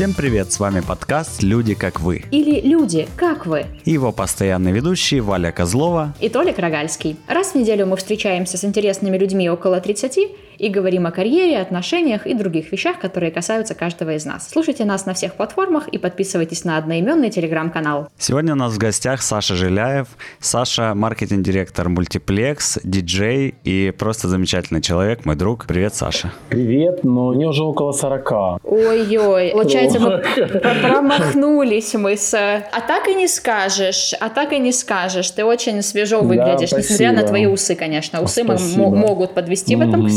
[0.00, 4.72] Всем привет, с вами подкаст «Люди как вы» Или «Люди, как вы?» и его постоянные
[4.72, 6.14] ведущие Валя Козлова.
[6.20, 7.18] И Толик Рогальский.
[7.28, 10.18] Раз в неделю мы встречаемся с интересными людьми около 30
[10.60, 14.48] и говорим о карьере, отношениях и других вещах, которые касаются каждого из нас.
[14.50, 18.08] Слушайте нас на всех платформах и подписывайтесь на одноименный телеграм-канал.
[18.18, 20.08] Сегодня у нас в гостях Саша Жиляев.
[20.38, 25.64] Саша– маркетинг-директор Мультиплекс, диджей и просто замечательный человек, мой друг.
[25.66, 26.32] Привет, Саша.
[26.50, 28.60] Привет, но мне уже около 40.
[28.62, 32.34] Ой-ой, получается, мы пр- промахнулись мы с...
[32.34, 35.30] А так и не скажешь, а так и не скажешь.
[35.30, 38.20] Ты очень свежо выглядишь, несмотря на твои усы, конечно.
[38.20, 38.90] Усы Спасибо.
[38.90, 40.08] мо- могут подвести в этом Мгм.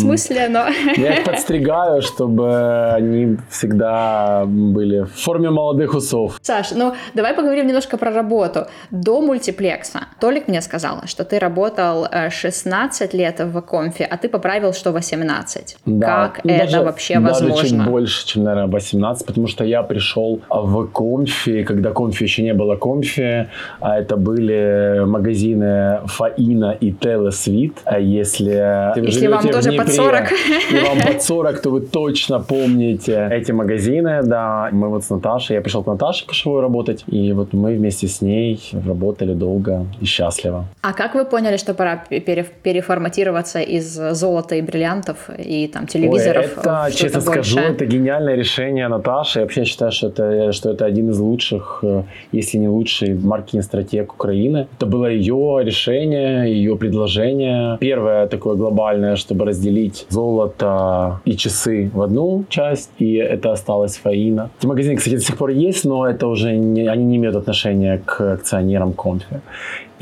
[0.50, 0.66] Но...
[0.98, 6.40] Я их подстригаю, чтобы они всегда были в форме молодых усов.
[6.42, 8.68] Саш, ну давай поговорим немножко про работу.
[8.92, 14.30] До мультиплекса Толик мне сказал, что ты работал э, 16 лет в Конфе, а ты
[14.30, 15.78] поправил, что 18.
[15.86, 17.84] Да, как ну, это даже- вообще Даже чуть возможно?
[17.86, 22.76] больше, чем, наверное, 18, потому что я пришел в Комфи, когда Комфи еще не было
[22.76, 23.48] Комфи,
[23.80, 27.78] а это были магазины Фаина и Телесвит.
[27.86, 29.94] А если, Если вам тоже под Днепре
[30.30, 30.72] 40.
[30.72, 34.70] и вам под 40, то вы точно помните эти магазины, да.
[34.72, 38.22] Мы вот с Наташей, я пришел к Наташе Кошевой работать, и вот мы вместе с
[38.22, 40.66] ней работали долго и счастливо.
[40.82, 46.46] А как вы поняли, что пора пере- переформатироваться из золота и бриллиантов и там телевизоров?
[46.46, 47.76] Ой, это, честно скажу, большее?
[47.76, 49.40] это гениальное решение Наташи.
[49.40, 54.14] Я вообще считаю, что это, что это один из лучших, э, если не лучший маркетинг-стратег
[54.14, 54.68] Украины.
[54.78, 57.78] Это было ее решение, ее предложение.
[57.80, 64.50] Первое такое глобальное, чтобы разделить золото и часы в одну часть, и это осталось Фаина.
[64.60, 68.02] Эти магазины, кстати, до сих пор есть, но это уже не, они не имеют отношения
[68.06, 69.42] к акционерам Конфи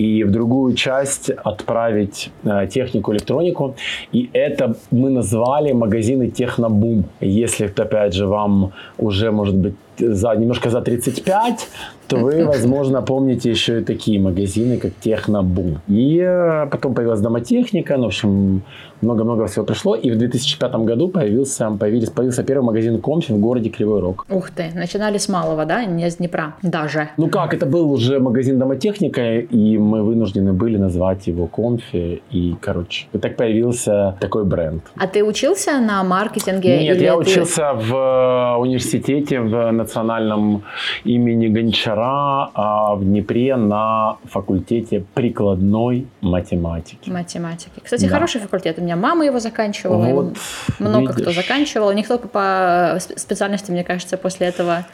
[0.01, 3.75] и в другую часть отправить э, технику, электронику.
[4.13, 7.03] И это мы назвали магазины Технобум.
[7.21, 11.67] Если, опять же, вам уже, может быть, за, немножко за 35,
[12.07, 15.79] то вы, возможно, помните еще и такие магазины, как Технобум.
[15.87, 18.61] И э, потом появилась домотехника, ну, в общем,
[19.01, 19.95] много-много всего пришло.
[19.95, 24.25] И в 2005 году появился, появились, появился первый магазин Комфи в городе Кривой Рог.
[24.29, 27.09] Ух ты, начинали с малого, да, не с Днепра даже.
[27.17, 32.55] Ну как, это был уже магазин домотехника, и мы вынуждены были назвать его Комфи, и,
[32.61, 34.83] короче, и так появился такой бренд.
[34.97, 36.83] А ты учился на маркетинге?
[36.83, 40.63] Нет, я ты- учился в э, университете в национальном
[41.03, 47.09] имени Гончара, а в Днепре на факультете прикладной математики.
[47.09, 47.71] Математики.
[47.83, 48.13] Кстати, Да.
[48.13, 48.79] хороший факультет.
[48.79, 50.05] У меня мама его заканчивала.
[50.05, 50.37] Вот,
[50.79, 51.35] Много кто видишь.
[51.35, 51.91] заканчивал.
[51.93, 54.85] Никто по сп- специальности, мне кажется, после этого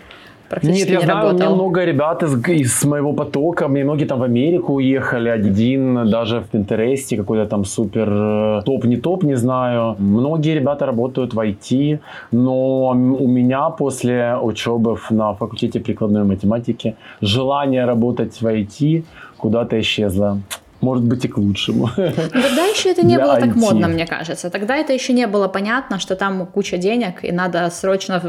[0.49, 1.55] практически Нет, я не знаю, у меня работал.
[1.55, 6.47] много ребят из, из моего потока, мне многие там в Америку уехали, один даже в
[6.47, 9.95] Пинтересте какой-то там супер э, топ, не топ, не знаю.
[9.99, 11.99] Многие ребята работают в IT,
[12.31, 19.03] но у меня после учебы на факультете прикладной математики желание работать в IT
[19.37, 20.37] куда-то исчезло.
[20.81, 21.89] Может быть и к лучшему.
[21.95, 23.59] Тогда еще это не было так IT.
[23.59, 24.49] модно, мне кажется.
[24.49, 28.21] Тогда это еще не было понятно, что там куча денег, и надо срочно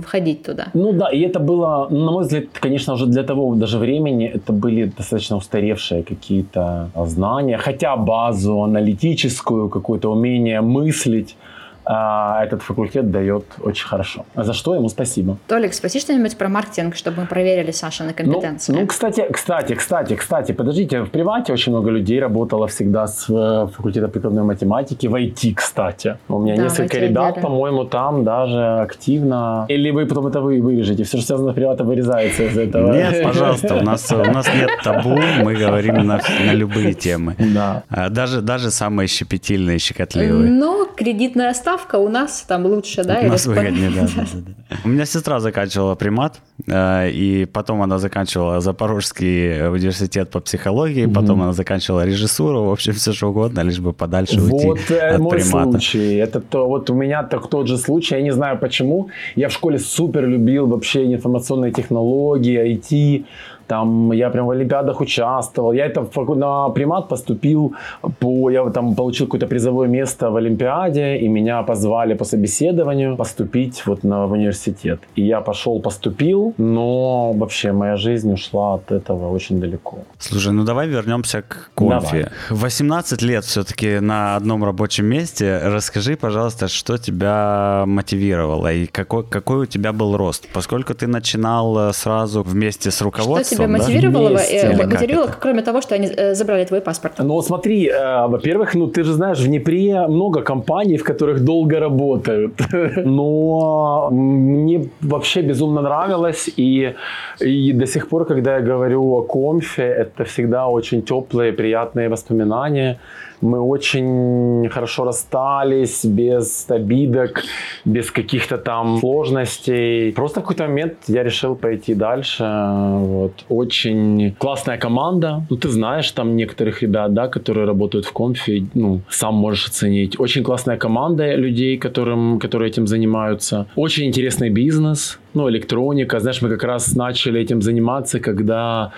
[0.00, 0.66] входить туда.
[0.74, 4.52] Ну да, и это было, на мой взгляд, конечно, уже для того даже времени это
[4.52, 11.36] были достаточно устаревшие какие-то знания, хотя базу аналитическую, какое-то умение мыслить
[11.84, 14.24] а, этот факультет дает очень хорошо.
[14.34, 15.36] За что ему спасибо.
[15.48, 18.72] Толик, спроси что-нибудь про маркетинг, чтобы мы проверили Сашины Ну, компетенции.
[18.72, 23.68] ну, кстати, кстати, кстати, кстати, подождите, в привате очень много людей работало всегда с э,
[23.76, 26.16] факультета прикладной математики, в IT, кстати.
[26.28, 29.66] У меня Да, несколько IT ребят, по-моему, там даже активно.
[29.68, 32.92] Или вы потом это вы вырежете, все, что связано с приватом, вырезается из этого.
[32.92, 37.34] Нет, пожалуйста, у нас, у нас нет табу, мы говорим на, на любые темы.
[37.38, 37.82] Да.
[37.90, 40.50] А, Даже, даже самые щепетильные, щекотливые.
[40.50, 43.20] Но кредитная ставка у нас там лучше, да?
[43.22, 44.76] У нас выгоднее, да, да, да, да.
[44.84, 51.42] У меня сестра заканчивала примат, э, и потом она заканчивала Запорожский университет по психологии, потом
[51.42, 55.20] она заканчивала режиссуру, в общем, все что угодно, лишь бы подальше уйти Вот э, от
[55.20, 55.70] мой примата.
[55.70, 56.14] случай.
[56.16, 58.16] Это то, вот у меня так тот же случай.
[58.16, 59.08] Я не знаю почему.
[59.36, 63.24] Я в школе супер любил вообще информационные технологии, IT.
[63.66, 65.72] Там я прям в олимпиадах участвовал.
[65.72, 67.74] Я это на примат поступил
[68.18, 73.86] по, я там получил какое-то призовое место в олимпиаде, и меня позвали по собеседованию поступить
[73.86, 75.00] вот на, в университет.
[75.16, 79.98] И я пошел, поступил, но вообще моя жизнь ушла от этого очень далеко.
[80.18, 82.30] Слушай, ну давай вернемся к конфе.
[82.50, 82.60] Давай.
[82.60, 85.60] 18 лет все-таки на одном рабочем месте.
[85.64, 90.48] Расскажи, пожалуйста, что тебя мотивировало и какой, какой у тебя был рост?
[90.52, 94.42] Поскольку ты начинал э, сразу вместе с руководством, тебя мотивировало, да?
[94.44, 97.14] э, мотивировало кроме того, что они э, забрали твой паспорт?
[97.18, 101.80] Ну, смотри, э, во-первых, ну, ты же знаешь, в Днепре много компаний, в которых долго
[101.80, 102.52] работают.
[103.04, 106.50] Но мне вообще безумно нравилось.
[106.56, 106.94] И,
[107.40, 112.98] и до сих пор, когда я говорю о комфе, это всегда очень теплые, приятные воспоминания
[113.40, 117.42] мы очень хорошо расстались, без обидок,
[117.84, 120.12] без каких-то там сложностей.
[120.12, 122.44] Просто в какой-то момент я решил пойти дальше.
[122.44, 123.44] Вот.
[123.48, 125.46] Очень классная команда.
[125.50, 130.20] Ну, ты знаешь там некоторых ребят, да, которые работают в конфе, ну, сам можешь оценить.
[130.20, 133.66] Очень классная команда людей, которым, которые этим занимаются.
[133.76, 136.20] Очень интересный бизнес ну, электроника.
[136.20, 138.92] Знаешь, мы как раз начали этим заниматься, когда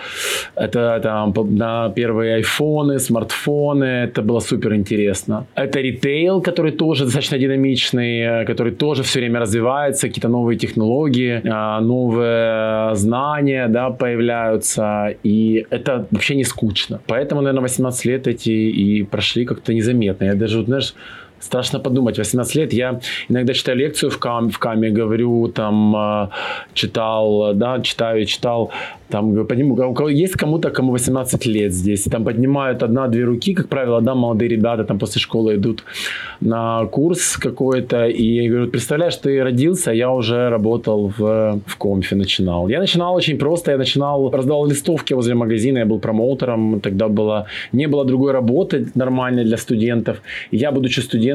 [0.55, 5.45] это там на первые айфоны, смартфоны, это было супер интересно.
[5.55, 11.81] Это ритейл, который тоже достаточно динамичный, который тоже все время развивается, какие-то новые технологии, а,
[11.81, 16.99] новые знания, да, появляются, и это вообще не скучно.
[17.07, 20.25] Поэтому, наверное, 18 лет эти и прошли как-то незаметно.
[20.25, 20.93] Я даже, знаешь,
[21.39, 22.99] Страшно подумать, 18 лет я
[23.29, 26.29] иногда читаю лекцию в, кам, в Каме, говорю, там, а,
[26.73, 28.71] читал, да, читаю, читал,
[29.09, 33.67] там, подниму, у кого есть кому-то, кому 18 лет здесь, там поднимают одна-две руки, как
[33.69, 35.83] правило, да, молодые ребята там после школы идут
[36.41, 42.67] на курс какой-то, и говорят, представляешь, ты родился, я уже работал в, в комфе, начинал.
[42.69, 47.45] Я начинал очень просто, я начинал, раздавал листовки возле магазина, я был промоутером, тогда было,
[47.71, 50.17] не было другой работы нормальной для студентов.
[50.51, 51.26] Я, будучи студентом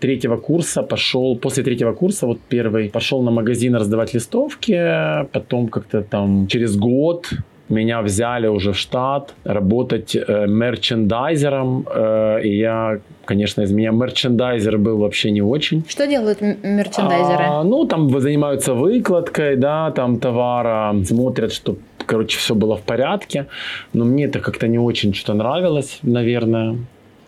[0.00, 6.02] третьего курса, пошел, после третьего курса, вот первый, пошел на магазин раздавать листовки, потом как-то
[6.02, 7.26] там через год
[7.68, 14.78] меня взяли уже в штат работать э, мерчендайзером, э, и я, конечно, из меня мерчендайзер
[14.78, 15.84] был вообще не очень.
[15.88, 17.44] Что делают мерчендайзеры?
[17.44, 21.76] А, ну, там занимаются выкладкой, да, там товара, смотрят, что,
[22.06, 23.46] короче, все было в порядке,
[23.92, 26.76] но мне это как-то не очень что-то нравилось, наверное.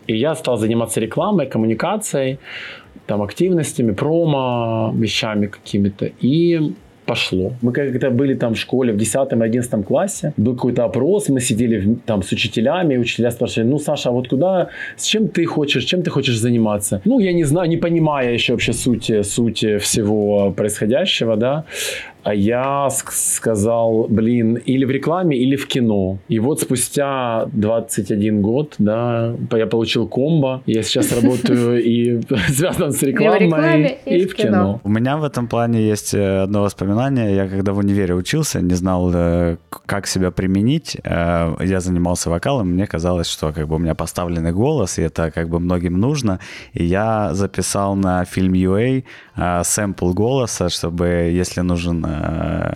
[0.07, 2.39] И я стал заниматься рекламой, коммуникацией,
[3.05, 6.09] там, активностями, промо, вещами какими-то.
[6.21, 6.73] И
[7.07, 7.53] пошло.
[7.61, 12.21] Мы когда были там в школе в 10-11 классе, был какой-то опрос, мы сидели там
[12.21, 14.67] с учителями, и учителя спрашивали, ну, Саша, а вот куда,
[14.97, 17.01] с чем ты хочешь, чем ты хочешь заниматься?
[17.05, 21.63] Ну, я не знаю, не понимая еще вообще суть, суть всего происходящего, да,
[22.25, 26.19] я сказал, блин, или в рекламе, или в кино.
[26.27, 30.61] И вот спустя 21 год, да, я получил комбо.
[30.65, 34.81] Я сейчас работаю и связан с рекламой, и в кино.
[34.83, 37.35] У меня в этом плане есть э, одно воспоминание.
[37.35, 40.97] Я когда в универе учился, не знал, э, как себя применить.
[41.03, 45.31] Э, я занимался вокалом, мне казалось, что как бы у меня поставленный голос, и это
[45.31, 46.39] как бы многим нужно.
[46.73, 49.03] И я записал на фильм UA
[49.63, 52.05] сэмпл голоса, чтобы, если нужен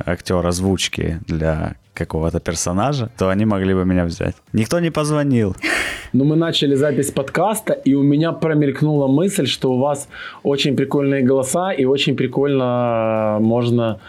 [0.06, 4.36] актер озвучки для какого-то персонажа, то они могли бы меня взять.
[4.54, 5.56] Никто не позвонил.
[6.14, 10.10] Ну, мы начали запись подкаста, и у меня промелькнула мысль, что у вас
[10.44, 14.02] очень прикольные голоса, и очень прикольно э, можно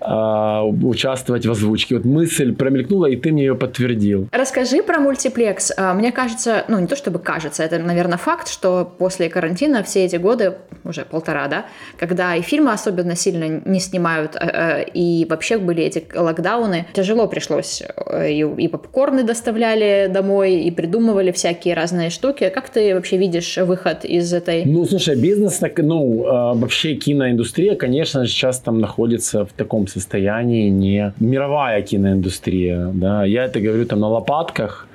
[0.00, 1.96] э, участвовать в озвучке.
[1.96, 4.28] Вот мысль промелькнула, и ты мне ее подтвердил.
[4.30, 5.72] Расскажи про мультиплекс.
[5.76, 10.04] А, мне кажется, ну, не то чтобы кажется, это, наверное, факт, что после карантина все
[10.04, 10.54] эти годы,
[10.88, 11.66] уже полтора, да,
[11.98, 17.82] когда и фильмы особенно сильно не снимают, э, и вообще были эти локдауны, тяжело пришлось.
[18.06, 22.50] Э, и, и попкорны доставляли домой, и придумывали всякие разные штуки.
[22.54, 24.64] Как ты вообще видишь выход из этой...
[24.64, 31.12] Ну, слушай, бизнес, ну, а, вообще киноиндустрия, конечно, сейчас там находится в таком состоянии не
[31.20, 33.24] мировая киноиндустрия, да.
[33.24, 34.87] Я это говорю там на лопатках,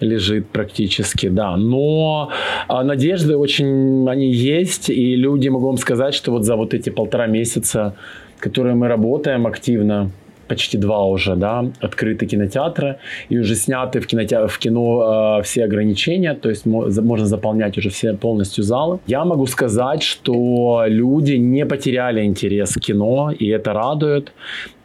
[0.00, 1.56] лежит практически, да.
[1.56, 2.30] Но
[2.68, 6.90] а, надежды очень, они есть, и люди, могу вам сказать, что вот за вот эти
[6.90, 7.94] полтора месяца,
[8.38, 10.10] которые мы работаем активно,
[10.50, 12.96] почти два уже, да, открыты кинотеатры,
[13.30, 17.88] и уже сняты в, кинотеатр, в кино э, все ограничения, то есть можно заполнять уже
[17.88, 18.98] все полностью залы.
[19.06, 24.32] Я могу сказать, что люди не потеряли интерес к кино, и это радует,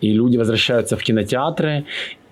[0.01, 1.83] и люди возвращаются в кинотеатры,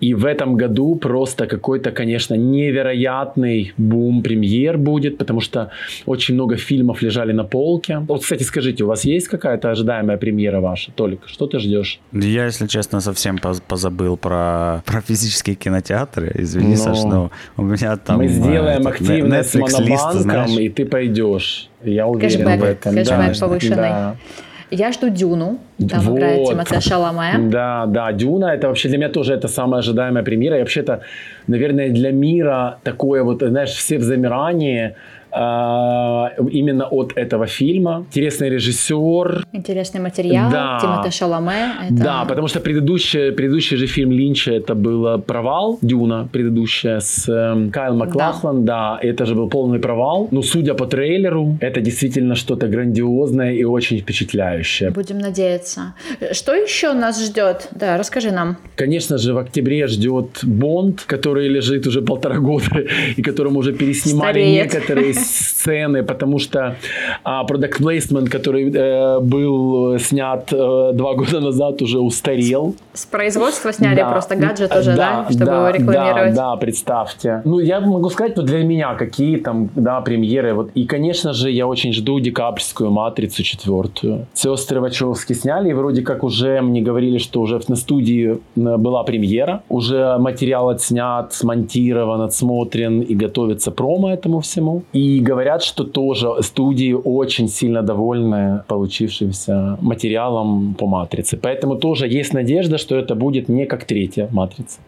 [0.04, 5.72] и в этом году просто какой-то, конечно, невероятный бум премьер будет, потому что
[6.06, 8.00] очень много фильмов лежали на полке.
[8.00, 10.92] Вот, кстати, скажите, у вас есть какая-то ожидаемая премьера ваша?
[10.92, 12.02] Толик, что ты ждешь?
[12.12, 16.34] Я, если честно, совсем позабыл про, про физические кинотеатры.
[16.36, 16.76] Извини, но...
[16.76, 18.18] Саш, но у меня там...
[18.18, 21.70] Мы сделаем активность с монобанком, и ты пойдешь.
[21.82, 22.96] Я уверен кэшбэк, в этом.
[22.96, 23.40] Кэшбэк да.
[23.40, 23.76] повышенный.
[23.78, 24.16] Да.
[24.74, 25.58] Я жду Дюну.
[25.90, 26.18] Там вот.
[26.18, 27.50] играет Тимофей Шаламе.
[27.52, 30.58] Да, да, Дюна это вообще для меня тоже это самая ожидаемая премьера.
[30.58, 31.02] И вообще-то,
[31.48, 34.96] наверное, для мира такое вот, знаешь, все в замирании
[35.34, 38.06] именно от этого фильма.
[38.10, 39.46] Интересный режиссер.
[39.54, 40.52] Интересный материал.
[40.52, 40.80] Да.
[40.82, 41.74] Тимоте Шаломе.
[41.90, 42.04] Это...
[42.04, 45.80] Да, потому что предыдущий, предыдущий же фильм Линча это был провал.
[45.82, 48.66] Дюна предыдущая с э, Кайл Маклахлан.
[48.66, 49.00] Да.
[49.02, 50.28] да, это же был полный провал.
[50.32, 54.92] Но судя по трейлеру, это действительно что-то грандиозное и очень впечатляющее.
[54.92, 55.94] Будем надеяться.
[56.32, 57.70] Что еще нас ждет?
[57.72, 58.58] Да, расскажи нам.
[58.76, 62.84] Конечно же, в октябре ждет Бонд, который лежит уже полтора года
[63.18, 64.74] и которому уже переснимали Стареет.
[64.74, 66.76] некоторые сцены, потому что
[67.24, 72.76] а, product placement, который э, был снят э, два года назад, уже устарел.
[72.94, 74.10] С производства сняли да.
[74.10, 76.36] просто гаджет уже, да, да чтобы да, его рекламировать?
[76.36, 77.42] Да, да, представьте.
[77.46, 80.54] Ну, я могу сказать, вот для меня какие там, да, премьеры.
[80.54, 80.72] Вот.
[80.76, 84.28] И, конечно же, я очень жду декапрьскую «Матрицу» четвертую.
[84.34, 89.64] Сестры Вачовски сняли, и вроде как уже мне говорили, что уже на студии была премьера,
[89.70, 94.84] уже материал отснят, смонтирован, отсмотрен и готовится промо этому всему.
[94.94, 101.38] И говорят, что тоже студии очень сильно довольны получившимся материалом по «Матрице».
[101.38, 104.80] Поэтому тоже есть надежда, что это будет не как третья «Матрица».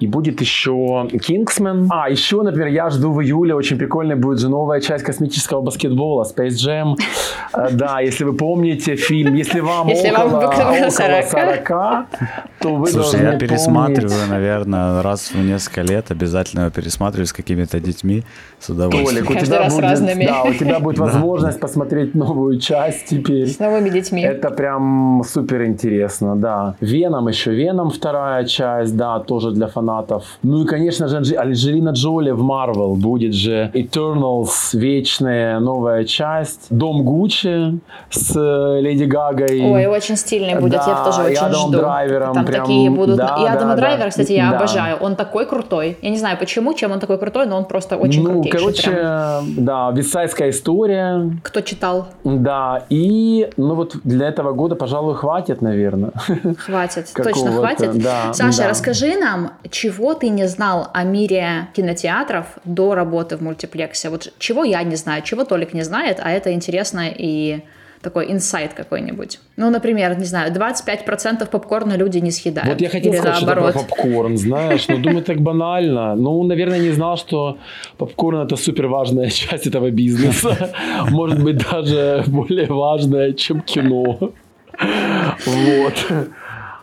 [0.00, 1.88] И будет еще «Кингсмен».
[1.90, 6.24] А, еще, например, я жду в июле, очень прикольная будет же новая часть космического баскетбола
[6.24, 6.94] «Space Jam».
[7.54, 11.68] Э, да, если вы помните фильм, если вам около 40,
[12.58, 18.22] то вы Слушай, я пересматриваю, наверное, раз в несколько лет, обязательно пересматриваю с какими-то детьми
[18.60, 19.26] с удовольствием.
[19.26, 20.26] Толик, у тебя будет, разными.
[20.26, 23.48] Да, у тебя будет возможность посмотреть новую часть теперь.
[23.48, 24.22] С новыми детьми.
[24.22, 26.74] Это прям супер интересно, да.
[26.80, 30.24] Веном еще, Веном вторая часть, да, тоже для фанатов.
[30.42, 36.66] Ну и, конечно же, Анджелина Джоли в Марвел будет же Eternals, вечная новая часть.
[36.70, 39.60] Дом Гуччи с э, Леди Гагой.
[39.62, 41.70] Ой, очень стильный будет, да, я тоже очень жду.
[41.78, 42.34] Драйвером.
[42.34, 43.16] Там прям, такие будут.
[43.16, 44.56] Да, и Адама да, Драйвера, кстати, я да.
[44.56, 44.96] обожаю.
[45.00, 45.96] Он такой крутой.
[46.02, 48.60] Я не знаю почему, чем он такой крутой, но он просто очень ну, крутейший.
[48.60, 49.61] короче, прям.
[49.64, 51.30] Да, висайская история.
[51.42, 52.08] Кто читал?
[52.24, 56.12] Да, и ну вот для этого года, пожалуй, хватит, наверное.
[56.58, 58.02] Хватит, точно хватит.
[58.02, 58.68] Да, Саша, да.
[58.68, 64.10] расскажи нам, чего ты не знал о мире кинотеатров до работы в мультиплексе?
[64.10, 67.64] Вот чего я не знаю, чего Толик не знает, а это интересно и
[68.02, 69.38] такой инсайт какой-нибудь.
[69.56, 72.68] Ну, например, не знаю, 25% попкорна люди не съедают.
[72.68, 73.70] Вот я хотел сказать, наоборот.
[73.70, 76.14] что такое попкорн, знаешь, но думаю, так банально.
[76.14, 77.56] Ну, наверное, не знал, что
[77.98, 80.72] попкорн это супер важная часть этого бизнеса.
[81.10, 84.32] Может быть, даже более важная, чем кино.
[85.46, 85.94] Вот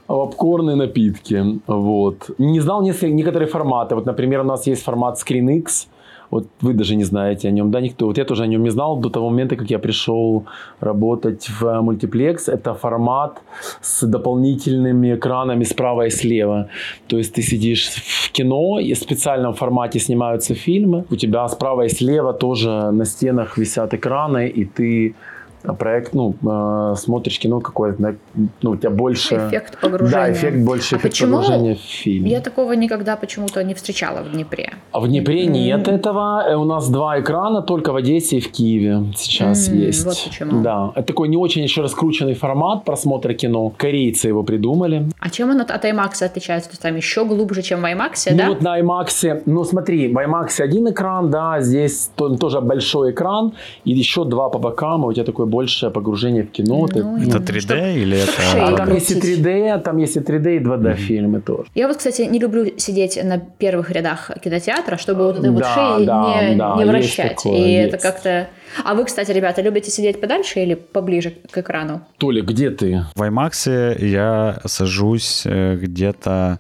[0.07, 1.59] попкорн и напитки.
[1.67, 2.31] Вот.
[2.39, 3.95] Не знал некоторые форматы.
[3.95, 5.87] Вот, например, у нас есть формат ScreenX,
[6.31, 8.05] вот вы даже не знаете о нем, да, никто.
[8.05, 10.45] Вот я тоже о нем не знал до того момента, как я пришел
[10.79, 12.49] работать в мультиплекс.
[12.49, 13.41] Это формат
[13.81, 16.67] с дополнительными экранами справа и слева.
[17.07, 21.05] То есть ты сидишь в кино, и в специальном формате снимаются фильмы.
[21.09, 25.15] У тебя справа и слева тоже на стенах висят экраны, и ты
[25.61, 28.15] проект, ну, э, смотришь кино какое-то,
[28.61, 29.35] ну, у тебя больше...
[29.35, 30.25] Эффект погружения.
[30.25, 32.25] Да, эффект больше, а эффект почему погружения в фильм.
[32.25, 34.73] Я такого никогда почему-то не встречала в Днепре.
[34.91, 35.49] А в Днепре mm.
[35.49, 36.43] нет этого.
[36.47, 40.05] Э, у нас два экрана только в Одессе и в Киеве сейчас mm, есть.
[40.05, 40.61] Вот почему.
[40.61, 40.91] Да.
[40.95, 43.71] Это такой не очень еще раскрученный формат просмотра кино.
[43.77, 45.09] Корейцы его придумали.
[45.19, 46.69] А чем он от, от IMAX отличается?
[46.69, 48.45] То есть там еще глубже, чем в IMAX, ну, да?
[48.45, 53.53] Ну вот на IMAX, ну смотри, в IMAX один экран, да, здесь тоже большой экран,
[53.83, 56.87] и еще два по бокам, и у тебя такой большее погружение в кино.
[56.93, 58.31] Ну, это 3D или это...
[58.55, 60.95] А там есть и 3D, там есть и 3D, и 2D mm-hmm.
[60.95, 61.69] фильмы тоже.
[61.75, 65.73] Я вот, кстати, не люблю сидеть на первых рядах кинотеатра, чтобы вот этой вот да,
[65.73, 67.35] шеи да, не, да, не вращать.
[67.37, 67.93] Такое, и есть.
[67.93, 68.49] это как-то...
[68.83, 72.01] А вы, кстати, ребята, любите сидеть подальше или поближе к экрану?
[72.17, 73.05] Толя, где ты?
[73.15, 76.59] В IMAX я сажусь э, где-то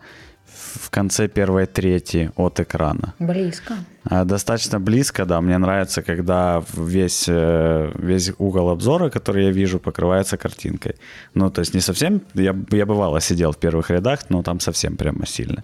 [0.73, 3.13] в конце первой трети от экрана.
[3.19, 3.73] Близко.
[4.03, 5.41] А, достаточно близко, да.
[5.41, 10.95] Мне нравится, когда весь, э, весь угол обзора, который я вижу, покрывается картинкой.
[11.33, 12.21] Ну, то есть не совсем...
[12.33, 15.63] Я, я бывало сидел в первых рядах, но там совсем прямо сильно.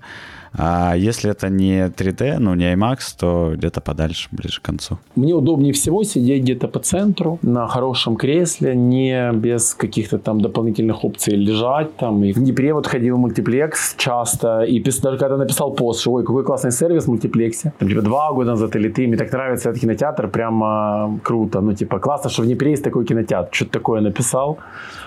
[0.58, 4.98] А если это не 3D, ну не IMAX, то где-то подальше, ближе к концу.
[5.16, 11.04] Мне удобнее всего сидеть где-то по центру, на хорошем кресле, не без каких-то там дополнительных
[11.04, 12.24] опций лежать там.
[12.24, 16.24] И в Днепре вот ходил в мультиплекс часто, и даже когда написал пост, что ой,
[16.24, 19.70] какой классный сервис в мультиплексе, там типа два года назад или ты, мне так нравится
[19.70, 24.02] этот кинотеатр, прямо круто, ну типа классно, что в Днепре есть такой кинотеатр, что-то такое
[24.02, 24.58] написал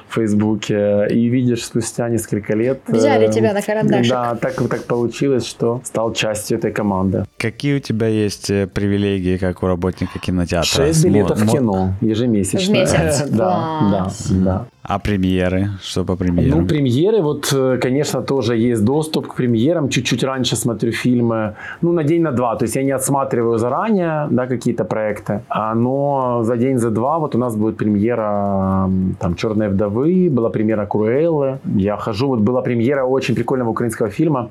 [0.09, 2.81] в Фейсбуке, и видишь спустя несколько лет...
[2.87, 4.11] Взяли э, тебя на карандашик.
[4.11, 7.25] Да, так, так получилось, что стал частью этой команды.
[7.37, 10.69] Какие у тебя есть э, привилегии, как у работника кинотеатра?
[10.69, 12.75] Шесть билетов в кино ежемесячно.
[12.75, 13.25] В месяц.
[13.38, 14.67] Да, да, да.
[14.88, 15.68] А премьеры?
[15.83, 16.61] Что по премьерам?
[16.61, 19.88] Ну, премьеры, вот, э, конечно, тоже есть доступ к премьерам.
[19.90, 21.54] Чуть-чуть раньше смотрю фильмы.
[21.83, 22.57] Ну, на день, на два.
[22.57, 25.40] То есть я не отсматриваю заранее, да, какие-то проекты.
[25.50, 28.88] А, но за день, за два вот у нас будет премьера
[29.21, 31.59] там «Черные вдовы», была премьера «Круэллы».
[31.76, 34.49] Я хожу, вот была премьера очень прикольного украинского фильма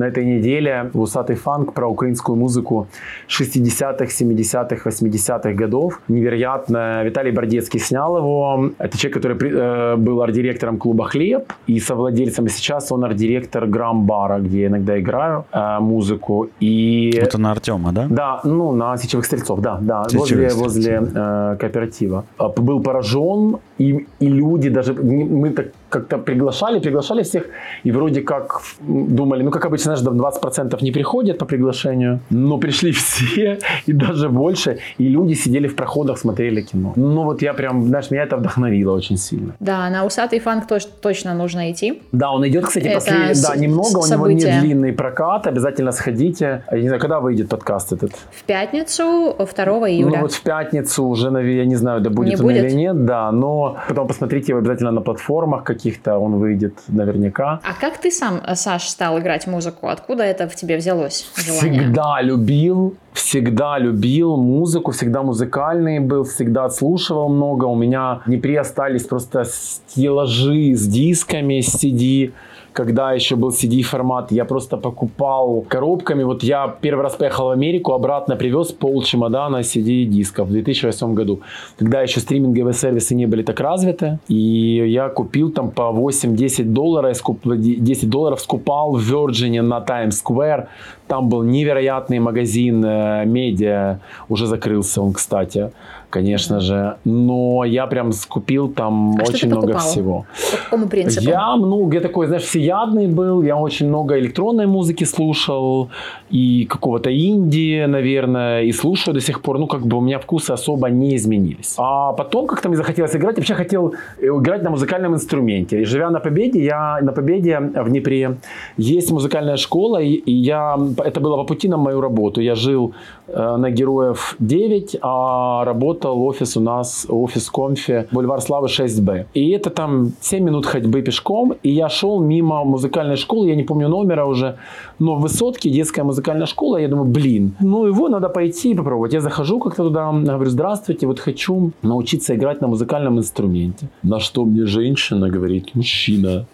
[0.00, 2.86] на этой неделе «Усатый фанк» про украинскую музыку
[3.28, 6.00] 60-х, 70-х, 80-х годов.
[6.08, 7.04] Невероятно.
[7.04, 8.70] Виталий Бордецкий снял его.
[8.78, 12.48] Это человек, который э, был арт-директором клуба «Хлеб» и совладельцем.
[12.48, 16.48] Сейчас он арт-директор Грам-бара, где я иногда играю э, музыку.
[16.60, 17.10] И...
[17.16, 18.06] Это на Артема, да?
[18.10, 20.04] Да, ну, на Сечевых Стрельцов, да, да.
[20.08, 22.24] Сечевых возле, возле э, кооператива.
[22.38, 24.94] А, был поражен, и, и люди даже...
[24.94, 27.44] Мы так как-то приглашали, приглашали всех,
[27.84, 32.92] и вроде как думали, ну, как обычно, знаешь, 20% не приходят по приглашению, но пришли
[33.00, 36.92] все, и даже больше, и люди сидели в проходах, смотрели кино.
[36.96, 39.52] Ну, вот я прям, знаешь, меня это вдохновило очень сильно.
[39.60, 42.00] Да, на «Усатый фанк» точ- точно нужно идти.
[42.12, 44.14] Да, он идет, кстати, после, с- да, немного, события.
[44.14, 46.62] у него не длинный прокат, обязательно сходите.
[46.72, 48.12] Я не знаю, когда выйдет подкаст этот?
[48.30, 50.16] В пятницу, 2 июля.
[50.16, 52.64] Ну, вот в пятницу уже, я не знаю, да будет не он будет?
[52.64, 57.60] или нет, да, но потом посмотрите его обязательно на платформах, как каких-то он выйдет наверняка.
[57.64, 59.88] А как ты сам, Саш, стал играть музыку?
[59.88, 61.30] Откуда это в тебе взялось?
[61.36, 61.82] Желание?
[61.82, 67.64] Всегда любил, всегда любил музыку, всегда музыкальный был, всегда отслушивал много.
[67.64, 72.32] У меня в Днепре остались просто стеллажи с дисками, с CD
[72.72, 76.22] когда еще был CD-формат, я просто покупал коробками.
[76.22, 81.40] Вот я первый раз поехал в Америку, обратно привез пол чемодана CD-дисков в 2008 году.
[81.78, 84.18] Тогда еще стриминговые сервисы не были так развиты.
[84.28, 90.66] И я купил там по 8-10 долларов, 10 долларов скупал в Virgin на Times Square.
[91.08, 93.98] Там был невероятный магазин э, медиа,
[94.28, 95.70] уже закрылся он, кстати
[96.10, 96.96] конечно же.
[97.04, 99.88] Но я прям скупил там а очень много покупал?
[99.88, 100.26] всего.
[100.50, 101.30] По какому принципу?
[101.30, 103.42] Я, ну, я такой, знаешь, всеядный был.
[103.42, 105.88] Я очень много электронной музыки слушал.
[106.30, 108.62] И какого-то Индии, наверное.
[108.62, 109.58] И слушаю до сих пор.
[109.58, 111.74] Ну, как бы у меня вкусы особо не изменились.
[111.78, 113.36] А потом как-то мне захотелось играть.
[113.36, 115.80] Я вообще хотел э, играть на музыкальном инструменте.
[115.80, 118.36] И живя на Победе, я на Победе в Днепре
[118.76, 120.02] есть музыкальная школа.
[120.02, 122.40] И я, это было по пути на мою работу.
[122.40, 122.92] Я жил
[123.34, 129.26] на Героев 9, а работал работал офис у нас, офис Комфи, бульвар Славы 6Б.
[129.34, 133.64] И это там 7 минут ходьбы пешком, и я шел мимо музыкальной школы, я не
[133.64, 134.56] помню номера уже,
[134.98, 139.14] но в высотке детская музыкальная школа, я думаю, блин, ну его надо пойти и попробовать.
[139.14, 143.88] Я захожу как-то туда, говорю, здравствуйте, вот хочу научиться играть на музыкальном инструменте.
[144.02, 146.46] На что мне женщина говорит, мужчина,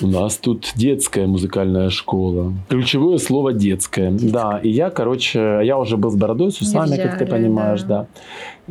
[0.00, 2.52] у нас тут детская музыкальная школа.
[2.68, 4.10] Ключевое слово детское.
[4.10, 7.98] Да, и я, короче, я уже был с бородой, с усами, как ты понимаешь, да.
[8.02, 8.06] да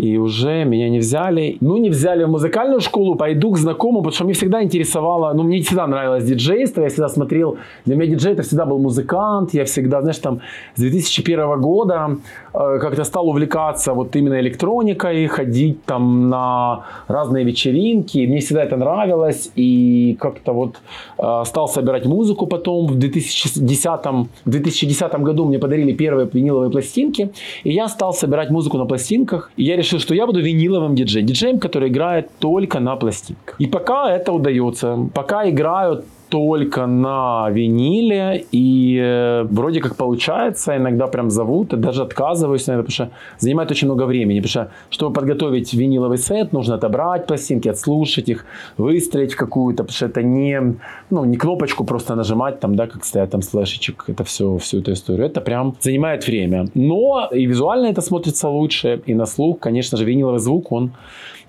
[0.02, 1.58] и уже меня не взяли.
[1.62, 5.44] Ну, не взяли в музыкальную школу, пойду к знакомому, потому что мне всегда интересовало, ну,
[5.44, 9.64] мне всегда нравилось диджейство, я всегда смотрел, для меня диджей это всегда был музыкант, я
[9.64, 10.40] всегда, знаешь, там,
[10.76, 12.18] с 2001 года
[12.54, 18.78] э, как-то стал увлекаться вот именно электроникой, ходить там на разные вечеринки, мне всегда это
[18.78, 20.78] нравилось, и как-то вот
[21.20, 24.06] э, стал собирать музыку потом, в 2010,
[24.46, 27.30] в 2010 году мне подарили первые виниловые пластинки,
[27.64, 31.26] и я стал собирать музыку на пластинках, и я решил, что я буду виниловым диджеем.
[31.26, 33.56] Диджеем, который играет только на пластинках.
[33.60, 41.08] И пока это удается, пока играют только на виниле, и э, вроде как получается, иногда
[41.08, 45.14] прям зовут, и даже отказываюсь, наверное, потому что занимает очень много времени, потому что, чтобы
[45.14, 48.46] подготовить виниловый сет, нужно отобрать пластинки, отслушать их,
[48.78, 50.62] выстроить какую-то, потому что это не,
[51.10, 54.94] ну, не кнопочку просто нажимать, там, да, как стоят там слэшечек, это все, всю эту
[54.94, 56.68] историю, это прям занимает время.
[56.76, 60.92] Но и визуально это смотрится лучше, и на слух, конечно же, виниловый звук, он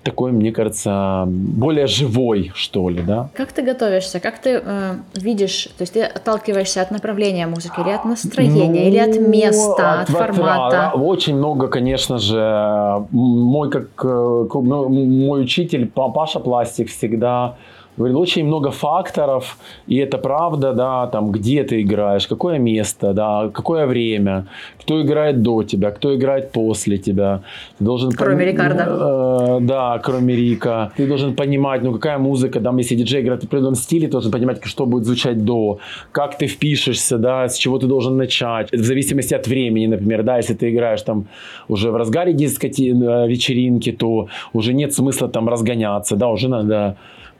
[0.03, 3.29] такой, мне кажется, более живой, что ли, да.
[3.33, 4.19] Как ты готовишься?
[4.19, 8.87] Как ты э, видишь, то есть ты отталкиваешься от направления музыки или от настроения, ну,
[8.87, 10.91] или от места, от, от формата?
[10.95, 13.05] Очень много, конечно же.
[13.11, 17.55] Мой, как, э, ну, мой учитель Паша Пластик всегда
[17.97, 23.49] Говорил, очень много факторов, и это правда, да, там, где ты играешь, какое место, да,
[23.53, 24.47] какое время,
[24.81, 27.41] кто играет до тебя, кто играет после тебя.
[27.77, 28.45] Ты должен кроме пон...
[28.45, 28.83] Рикардо.
[28.83, 30.91] Э, да, кроме Рика.
[30.97, 34.31] Ты должен понимать, ну, какая музыка, там, если диджей играет в определенном стиле, ты должен
[34.31, 35.77] понимать, что будет звучать до,
[36.11, 38.71] как ты впишешься, да, с чего ты должен начать.
[38.71, 41.25] В зависимости от времени, например, да, если ты играешь там
[41.67, 46.95] уже в разгаре дискоти, э, вечеринки, то уже нет смысла там разгоняться, да, уже надо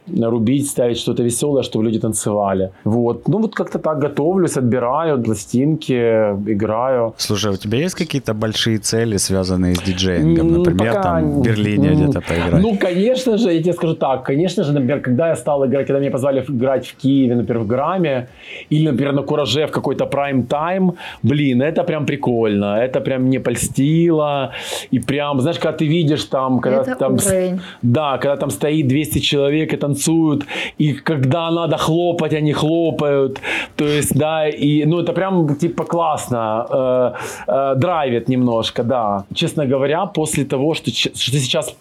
[0.07, 2.71] рубить, ставить что-то веселое, чтобы люди танцевали.
[2.83, 3.27] Вот.
[3.27, 5.93] Ну вот как-то так готовлюсь, отбираю пластинки,
[6.47, 7.13] играю.
[7.17, 10.51] Слушай, а у тебя есть какие-то большие цели, связанные с диджеингом?
[10.53, 11.03] Например, Пока...
[11.03, 12.61] там в Берлине где-то поиграть?
[12.61, 15.99] Ну, конечно же, я тебе скажу так, конечно же, например, когда я стал играть, когда
[15.99, 18.27] меня позвали играть в Киеве, например, в Граме,
[18.69, 24.51] или, например, на Кураже в какой-то прайм-тайм, блин, это прям прикольно, это прям не польстило,
[24.91, 27.13] и прям, знаешь, когда ты видишь там, когда это там...
[27.13, 27.59] Уровень.
[27.81, 30.45] Да, когда там стоит 200 человек, это танцуют,
[30.79, 33.39] и когда надо хлопать, они хлопают.
[33.75, 36.65] То есть, да, и, ну, это прям, типа, классно.
[36.69, 37.13] Э,
[37.47, 39.25] э, драйвит немножко, да.
[39.33, 41.75] Честно говоря, после того, что, что сейчас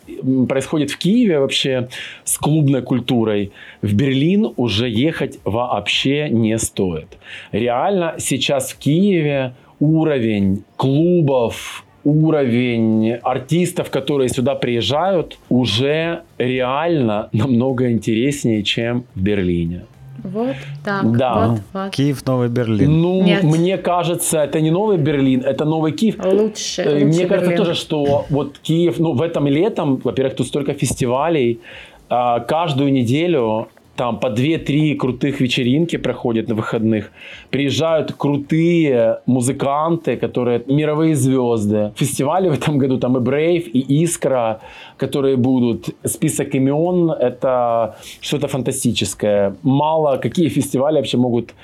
[0.49, 1.89] происходит в Киеве вообще
[2.25, 3.51] с клубной культурой,
[3.83, 7.19] в Берлин уже ехать вообще не стоит.
[7.53, 18.63] Реально сейчас в Киеве уровень клубов, уровень артистов, которые сюда приезжают, уже реально намного интереснее,
[18.63, 19.83] чем в Берлине.
[20.23, 21.17] Вот так.
[21.17, 21.49] Да.
[21.49, 21.91] Вот, вот.
[21.91, 23.01] Киев, Новый Берлин.
[23.01, 23.43] Ну, Нет.
[23.43, 26.17] мне кажется, это не новый Берлин, это новый Киев.
[26.25, 26.83] Лучше.
[26.83, 27.57] Э, лучше Мне кажется Берлин.
[27.57, 31.59] тоже, что вот Киев, ну, в этом летом, во-первых, тут столько фестивалей,
[32.09, 37.11] а, каждую неделю там по 2-3 крутых вечеринки проходят на выходных.
[37.51, 41.93] Приезжают крутые музыканты, которые мировые звезды.
[41.97, 44.61] Фестивали в этом году там и Brave, и Искра,
[44.97, 45.91] которые будут.
[46.05, 49.55] Список имен— это что-то фантастическое.
[49.63, 51.55] Мало какие фестивали вообще могут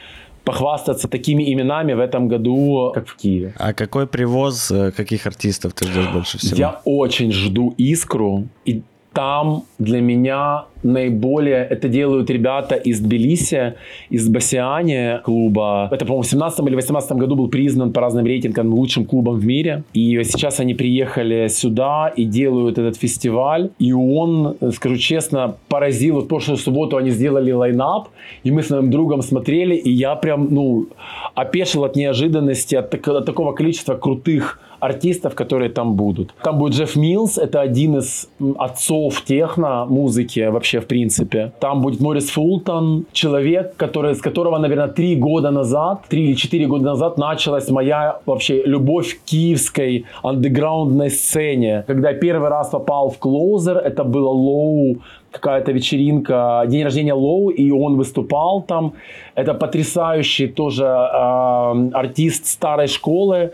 [0.44, 3.52] похвастаться такими именами в этом году, как в Киеве.
[3.58, 6.56] А какой привоз, э, каких артистов ты ждешь больше всего?
[6.56, 8.48] Я очень жду искру.
[8.64, 8.82] И
[9.12, 13.74] там для меня наиболее это делают ребята из Тбилиси,
[14.10, 15.88] из Басиани клуба.
[15.90, 19.46] Это, по-моему, в 17 или 18 году был признан по разным рейтингам лучшим клубом в
[19.46, 19.82] мире.
[19.92, 23.70] И сейчас они приехали сюда и делают этот фестиваль.
[23.78, 26.16] И он, скажу честно, поразил.
[26.16, 28.08] Вот прошлую субботу они сделали лайнап,
[28.44, 30.86] и мы с моим другом смотрели, и я прям, ну,
[31.34, 36.34] опешил от неожиданности, от, так- от такого количества крутых артистов, которые там будут.
[36.42, 41.52] Там будет Джефф Милс, это один из отцов техно музыки вообще в принципе.
[41.60, 46.66] Там будет Морис Фултон, человек, который, с которого, наверное, три года назад, три или четыре
[46.66, 51.84] года назад началась моя вообще любовь к киевской андеграундной сцене.
[51.86, 54.98] Когда первый раз попал в Closer, это было Лоу,
[55.30, 58.92] какая-то вечеринка, день рождения Лоу, и он выступал там.
[59.34, 63.52] Это потрясающий тоже э, артист старой школы,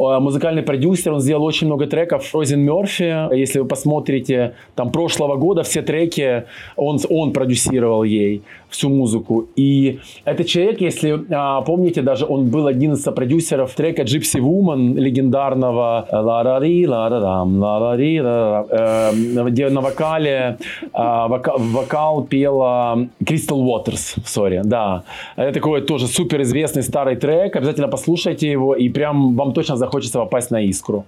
[0.00, 2.34] музыкальный продюсер, он сделал очень много треков.
[2.34, 6.44] Розин Мерфи, если вы посмотрите, там прошлого года все треки
[6.76, 9.46] он, он продюсировал ей всю музыку.
[9.56, 14.94] И этот человек, если а, помните, даже он был один из сопродюсеров трека Gypsy Woman
[14.94, 20.56] легендарного ла-ра-ри, ла-ра-рам, ла-ра-ри, ла-ра-рам, э, где на вокале
[20.92, 25.02] а, вока- вокал пела Crystal Waters, сори, да.
[25.36, 30.18] Это такой тоже супер известный старый трек, обязательно послушайте его, и прям вам точно захочется
[30.18, 31.04] попасть на искру.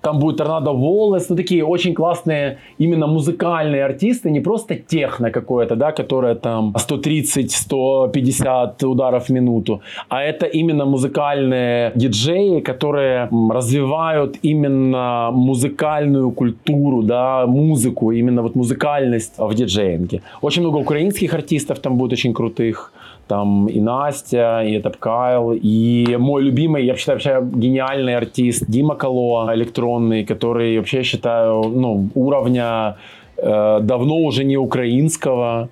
[0.00, 5.76] Там будет Торнадо Волос, ну такие очень классные именно музыкальные артисты, не просто техно какое-то,
[5.76, 15.30] да, которое там 130-150 ударов в минуту, а это именно музыкальные диджеи, которые развивают именно
[15.32, 20.20] музыкальную культуру, да, музыку, именно вот музыкальность в диджеинге.
[20.42, 22.92] Очень много украинских артистов там будет очень крутых.
[23.26, 28.96] Там и Настя, и это Кайл, и мой любимый, я считаю, вообще гениальный артист Дима
[28.96, 32.96] Кало, электронный, который вообще, я считаю, ну, уровня
[33.36, 35.68] давно уже не украинского.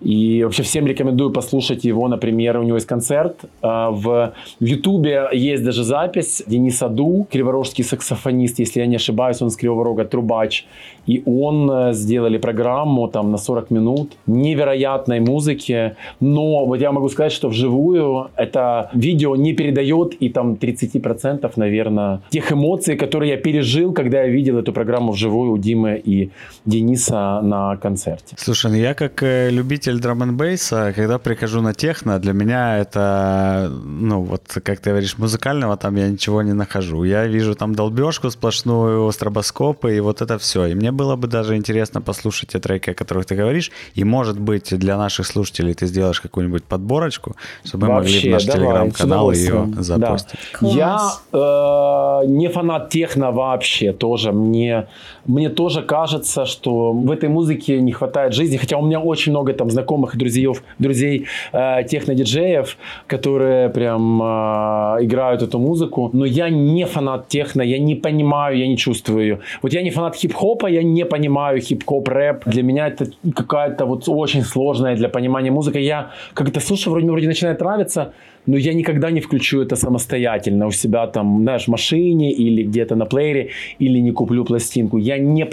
[0.00, 3.36] И вообще всем рекомендую послушать его, например, у него есть концерт.
[3.62, 9.42] э, В в Ютубе есть даже запись Дениса Ду, криворожский саксофонист, если я не ошибаюсь,
[9.42, 10.66] он с Кривого Рога трубач.
[11.06, 15.96] И он э, сделали программу там на 40 минут невероятной музыки.
[16.20, 22.20] Но вот я могу сказать, что вживую это видео не передает и там 30% наверное
[22.30, 26.30] тех эмоций, которые я пережил, когда я видел эту программу вживую у Димы и
[26.66, 28.36] Дениса на концерте.
[28.38, 32.78] Слушай, ну я как э, любитель драм н бейса, когда прихожу на техно, для меня
[32.78, 37.04] это, ну вот, как ты говоришь, музыкального там я ничего не нахожу.
[37.04, 40.66] Я вижу там долбежку сплошную, стробоскопы и вот это все.
[40.66, 43.70] И мне было бы даже интересно послушать те треки, о которых ты говоришь.
[43.94, 48.44] И, может быть, для наших слушателей ты сделаешь какую-нибудь подборочку, чтобы мы могли в наш
[48.44, 49.74] телеграм-канал ее удовольствием.
[49.74, 49.82] Да.
[49.82, 50.40] запостить.
[50.60, 51.22] Я Класс.
[51.32, 54.32] э, не фанат техно вообще тоже.
[54.32, 54.88] Мне,
[55.26, 59.52] мне тоже кажется, что в этой музыке не хватает жизни, хотя у меня очень много
[59.52, 60.48] там знакомых и друзей,
[60.78, 67.78] друзей э, техно-диджеев, которые прям э, играют эту музыку, но я не фанат техно, я
[67.78, 69.38] не понимаю, я не чувствую ее.
[69.62, 72.44] Вот я не фанат хип-хопа, я не понимаю хип-хоп, рэп.
[72.46, 75.78] Для меня это какая-то вот очень сложная для понимания музыка.
[75.78, 78.12] Я как это слушаю, вроде, вроде начинает нравиться,
[78.46, 82.96] но я никогда не включу это самостоятельно у себя там, знаешь, в машине или где-то
[82.96, 84.98] на плеере, или не куплю пластинку.
[84.98, 85.46] Я не,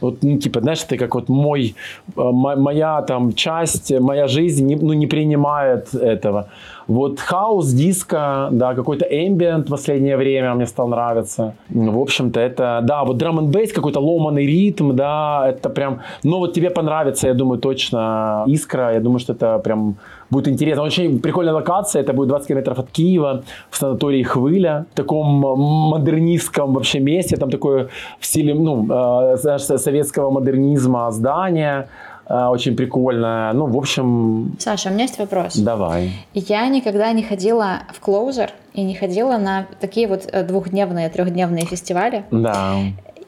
[0.00, 1.74] вот, ну, типа, знаешь, это как вот мой,
[2.16, 6.48] э, моя там часть, моя жизнь, не, ну, не принимает этого.
[6.88, 11.54] Вот хаос, диско, да, какой-то ambient в последнее время мне стал нравиться.
[11.68, 16.38] В общем-то, это, да, вот драм н бейс, какой-то ломаный ритм, да, это прям, ну
[16.38, 19.96] вот тебе понравится, я думаю, точно Искра, я думаю, что это прям
[20.30, 20.84] будет интересно.
[20.84, 25.26] Очень прикольная локация, это будет 20 километров от Киева, в санатории Хвыля, в таком
[25.90, 27.88] модернистском вообще месте, там такое
[28.18, 31.86] в стиле, ну, э, знаешь, советского модернизма здание,
[32.30, 33.52] Э, очень прикольная.
[33.52, 34.54] Ну, в общем...
[34.58, 35.56] Саша, у меня есть вопрос.
[35.56, 36.12] Давай.
[36.32, 41.66] Я никогда не ходила в Closer и не ходила на такие вот э, двухдневные, трехдневные
[41.66, 42.24] фестивали.
[42.30, 42.76] Да.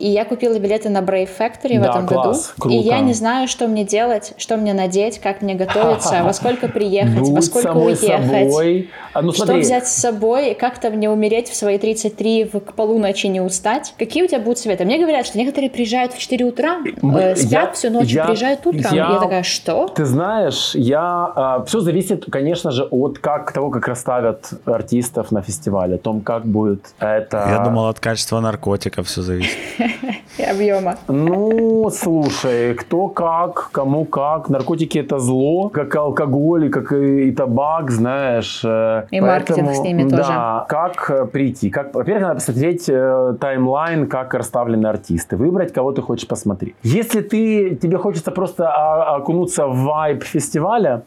[0.02, 2.62] И я купила билеты на Brave Factory в этом класс, году.
[2.62, 2.76] Круто.
[2.76, 6.66] И я не знаю, что мне делать, что мне надеть, как мне готовиться, во сколько
[6.66, 8.50] приехать, Будь во сколько уехать.
[8.50, 8.90] Собой.
[9.12, 13.28] А, ну, что взять с собой, как-то мне умереть в свои 33 в, к полуночи
[13.28, 13.94] не устать.
[13.96, 14.84] Какие у тебя будут советы?
[14.84, 18.66] Мне говорят, что некоторые приезжают в 4 утра, э, спят я, всю ночь, я, приезжают
[18.66, 18.92] утром.
[18.92, 19.86] Я, я такая, что?
[19.86, 21.60] Ты знаешь, я...
[21.60, 26.22] Э, все зависит, конечно же, от как, того, как расставят артистов на фестивале, о том,
[26.22, 27.46] как будет это...
[27.48, 29.56] Я думал, от качества наркотиков все зависит.
[30.38, 30.96] и объема.
[31.08, 34.48] Ну, слушай, кто как, кому как.
[34.48, 38.62] Наркотики это зло, как и алкоголь, как и табак, знаешь.
[38.64, 40.28] Э, и Поэтому, маркетинг с ними да, тоже.
[40.28, 41.70] Да, как э, прийти?
[41.70, 46.74] Как, во-первых, надо посмотреть э, таймлайн, как расставлены артисты, выбрать, кого ты хочешь посмотреть.
[46.82, 48.68] Если ты, тебе хочется просто
[49.14, 51.02] окунуться в вайб фестиваля,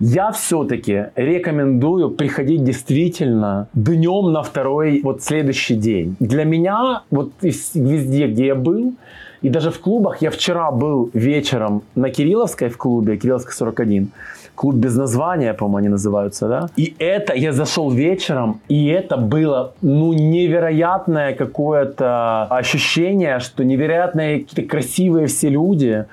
[0.00, 6.16] я все-таки рекомендую приходить действительно днем на второй, вот следующий день.
[6.20, 8.94] Для меня, вот везде, где я был,
[9.42, 14.10] и даже в клубах, я вчера был вечером на Кирилловской в клубе, Кирилловской 41,
[14.54, 16.68] клуб без названия, по-моему, они называются, да?
[16.76, 24.70] И это, я зашел вечером, и это было, ну, невероятное какое-то ощущение, что невероятные какие-то
[24.70, 26.04] красивые все люди,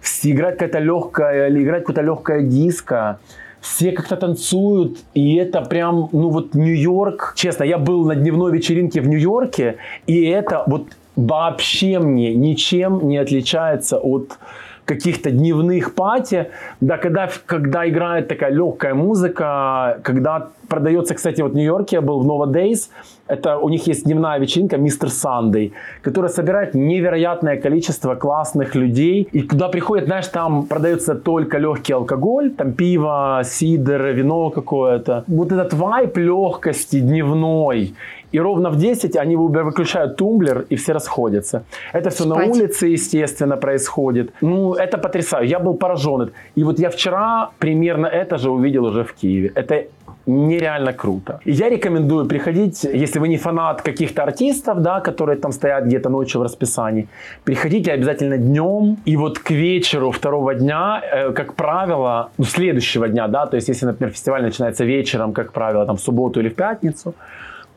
[0.00, 3.18] все, играть какая-то легкая, играть какое-то легкое диско,
[3.60, 9.00] все как-то танцуют, и это прям, ну вот Нью-Йорк, честно, я был на дневной вечеринке
[9.00, 9.76] в Нью-Йорке,
[10.06, 14.38] и это вот вообще мне ничем не отличается от
[14.84, 21.54] каких-то дневных пати, да, когда, когда играет такая легкая музыка, когда продается, кстати, вот в
[21.54, 22.88] Нью-Йорке я был в Nova Days,
[23.26, 29.42] это у них есть дневная вечеринка Мистер Сандей, которая собирает невероятное количество классных людей, и
[29.42, 35.24] куда приходят, знаешь, там продается только легкий алкоголь, там пиво, сидр, вино какое-то.
[35.26, 37.94] Вот этот вайп легкости дневной,
[38.34, 41.62] и ровно в 10 они выключают тумблер, и все расходятся.
[41.92, 42.46] Это все Спать.
[42.46, 44.32] на улице, естественно, происходит.
[44.40, 45.50] Ну, это потрясающе.
[45.50, 46.32] Я был поражен.
[46.56, 49.52] И вот я вчера примерно это же увидел уже в Киеве.
[49.54, 49.84] Это
[50.26, 51.40] нереально круто.
[51.44, 56.40] я рекомендую приходить, если вы не фанат каких-то артистов, да, которые там стоят где-то ночью
[56.40, 57.08] в расписании,
[57.44, 63.28] приходите обязательно днем, и вот к вечеру второго дня, э, как правило, ну, следующего дня,
[63.28, 66.54] да, то есть если, например, фестиваль начинается вечером, как правило, там в субботу или в
[66.54, 67.14] пятницу,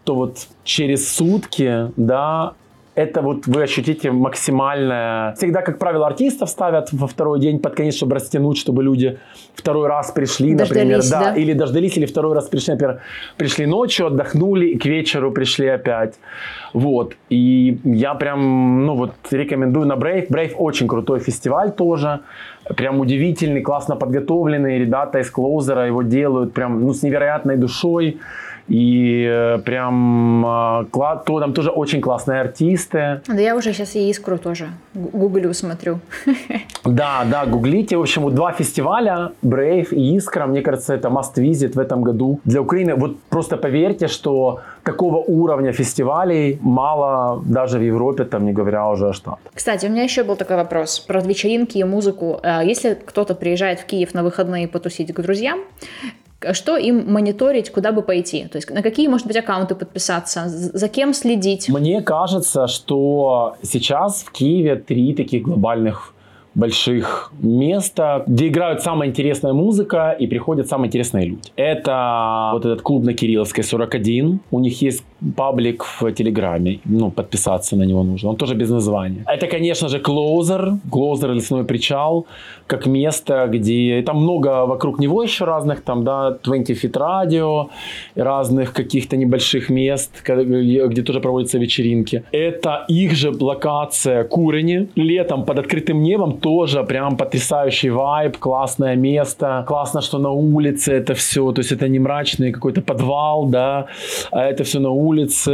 [0.04, 2.54] то вот через сутки, да,
[2.98, 5.36] это вот вы ощутите максимальное...
[5.36, 9.20] Всегда, как правило, артистов ставят во второй день под конец, чтобы растянуть, чтобы люди
[9.54, 11.02] второй раз пришли, дождались, например.
[11.12, 13.00] Да, да, или дождались, или второй раз пришли, например,
[13.38, 16.16] пришли ночью, отдохнули, и к вечеру пришли опять.
[16.74, 17.14] Вот.
[17.30, 20.28] И я прям, ну вот, рекомендую на Brave.
[20.30, 22.22] Brave очень крутой фестиваль тоже.
[22.76, 24.80] Прям удивительный, классно подготовленный.
[24.80, 28.18] Ребята из Клоузера его делают прям, ну, с невероятной душой.
[28.68, 33.22] И э, прям э, то, там тоже очень классные артисты.
[33.28, 36.00] Да я уже сейчас и Искру тоже гуглю, смотрю.
[36.86, 37.98] Да, да, гуглите.
[37.98, 42.02] В общем, вот два фестиваля, Brave и Искра, мне кажется, это must visit в этом
[42.02, 42.40] году.
[42.46, 48.54] Для Украины, вот просто поверьте, что такого уровня фестивалей мало даже в Европе, там не
[48.54, 49.40] говоря уже о Штатах.
[49.54, 52.40] Кстати, у меня еще был такой вопрос про вечеринки и музыку.
[52.44, 55.60] Э, если кто-то приезжает в Киев на выходные потусить к друзьям,
[56.54, 58.46] что им мониторить, куда бы пойти?
[58.46, 61.70] То есть на какие, может быть, аккаунты подписаться, за кем следить?
[61.70, 66.14] Мне кажется, что сейчас в Киеве три таких глобальных
[66.58, 71.52] больших места, где играют самая интересная музыка и приходят самые интересные люди.
[71.56, 74.40] Это вот этот клуб на Кирилловской 41.
[74.52, 75.04] У них есть
[75.36, 76.80] паблик в Телеграме.
[76.86, 78.30] Ну, подписаться на него нужно.
[78.30, 79.24] Он тоже без названия.
[79.28, 80.80] Это, конечно же, Closer.
[80.92, 82.26] Closer лесной причал.
[82.68, 84.02] Как место, где...
[84.06, 85.82] Там много вокруг него еще разных.
[85.82, 87.68] Там, да, 20 Feet Radio.
[88.16, 92.24] Разных каких-то небольших мест, где тоже проводятся вечеринки.
[92.32, 94.90] Это их же локация Курени.
[94.96, 98.38] Летом под открытым небом тоже прям потрясающий вайб.
[98.38, 99.64] Классное место.
[99.68, 101.52] Классно, что на улице это все.
[101.52, 103.88] То есть это не мрачный какой-то подвал, да.
[104.32, 105.48] А это все на улице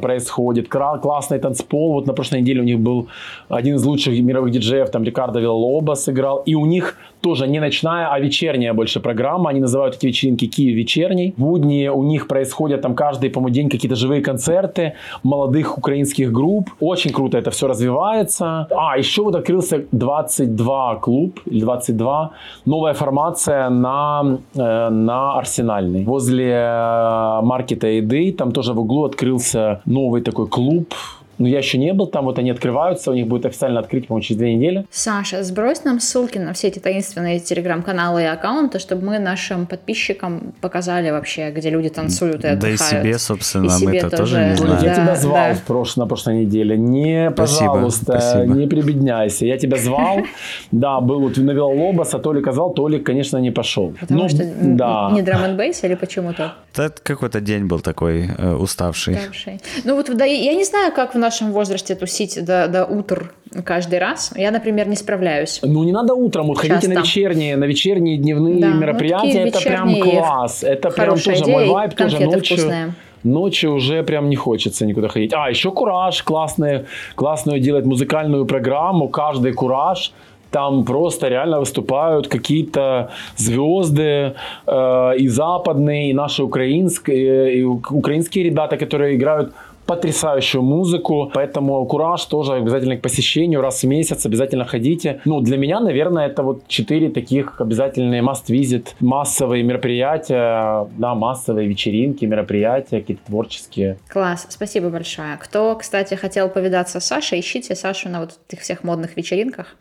[0.00, 0.68] происходит.
[0.68, 1.94] Классный танцпол.
[1.94, 3.08] Вот на прошлой неделе у них был
[3.48, 5.40] один из лучших мировых диджеев, там Рикардо
[5.80, 6.42] Виллоба сыграл.
[6.46, 9.50] И у них тоже не ночная, а вечерняя больше программа.
[9.50, 11.34] Они называют эти вечеринки Киев вечерний.
[11.36, 16.70] В будни у них происходят там каждый, по-моему, день какие-то живые концерты молодых украинских групп.
[16.80, 18.66] Очень круто это все развивается.
[18.70, 22.30] А, еще вот открылся 22 клуб, или 22.
[22.66, 26.04] Новая формация на, э, на Арсенальной.
[26.04, 30.94] Возле э, маркета еды, там тоже в углу открылся новый такой клуб
[31.40, 34.22] но я еще не был там, вот они открываются, у них будет официально открыть, по-моему,
[34.22, 34.86] через две недели.
[34.90, 40.52] Саша, сбрось нам ссылки на все эти таинственные телеграм-каналы и аккаунты, чтобы мы нашим подписчикам
[40.60, 42.78] показали вообще, где люди танцуют и отдыхают.
[42.90, 44.84] Да и себе, собственно, и мы это тоже не знаем.
[44.84, 45.54] Я да, тебя звал да.
[45.54, 45.96] в прош...
[45.96, 46.76] на прошлой неделе.
[46.76, 48.54] Не, пожалуйста, спасибо.
[48.54, 49.46] не прибедняйся.
[49.46, 50.20] Я тебя звал.
[50.70, 53.94] Да, был вот навел Лобоса, Толик сказал, Толик, конечно, не пошел.
[54.00, 56.54] Потому ну, что не драм бейс или почему-то?
[56.76, 59.14] Это какой-то день был такой э, уставший.
[59.14, 59.60] уставший.
[59.84, 63.32] Ну вот да, я не знаю, как в наш нашем возрасте тусить до, до утр
[63.64, 64.32] каждый раз.
[64.36, 65.60] Я, например, не справляюсь.
[65.62, 69.48] Ну, не надо утром, вот ходите на вечерние, на вечерние дневные да, ну, мероприятия, ну,
[69.48, 70.64] это прям класс.
[70.64, 72.56] Это прям тоже мой вайб, тоже ночью.
[72.56, 75.34] Вкусные ночью уже прям не хочется никуда ходить.
[75.34, 80.12] А, еще Кураж, классную, классную делать музыкальную программу, каждый Кураж,
[80.50, 84.34] там просто реально выступают какие-то звезды
[84.66, 89.52] э, и западные, и наши украинские, и украинские ребята, которые играют
[89.90, 95.20] потрясающую музыку, поэтому Кураж тоже обязательно к посещению раз в месяц, обязательно ходите.
[95.24, 102.24] Ну, для меня, наверное, это вот четыре таких обязательные must-visit, массовые мероприятия, да, массовые вечеринки,
[102.24, 103.98] мероприятия какие-то творческие.
[104.08, 105.36] Класс, спасибо большое.
[105.40, 109.74] Кто, кстати, хотел повидаться с Сашей, ищите Сашу на вот этих всех модных вечеринках.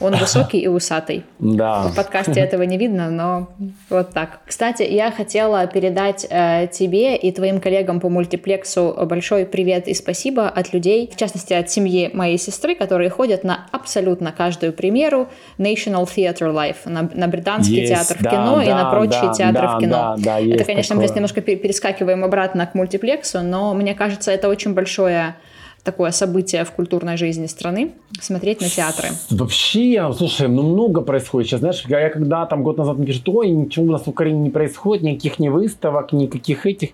[0.00, 1.24] Он высокий и усатый.
[1.38, 1.82] Да.
[1.82, 3.48] В подкасте этого не видно, но
[3.90, 4.40] вот так.
[4.46, 10.48] Кстати, я хотела передать э, тебе и твоим коллегам по мультиплексу большой привет и спасибо
[10.48, 15.28] от людей, в частности от семьи моей сестры, которые ходят на абсолютно каждую премьеру
[15.58, 19.32] National Theatre Life, на, на британский есть, театр в кино да, и на прочие да,
[19.32, 19.90] театры да, в кино.
[19.90, 20.96] Да, да, это, конечно, такое.
[20.96, 25.36] мы здесь немножко перескакиваем обратно к мультиплексу, но мне кажется, это очень большое
[25.84, 29.08] такое событие в культурной жизни страны, смотреть на театры?
[29.30, 31.48] Вообще, слушай, ну много происходит.
[31.48, 34.40] Сейчас, знаешь, я, я когда там год назад напишу, ой, ничего у нас в Украине
[34.40, 36.90] не происходит, никаких ни выставок, никаких этих.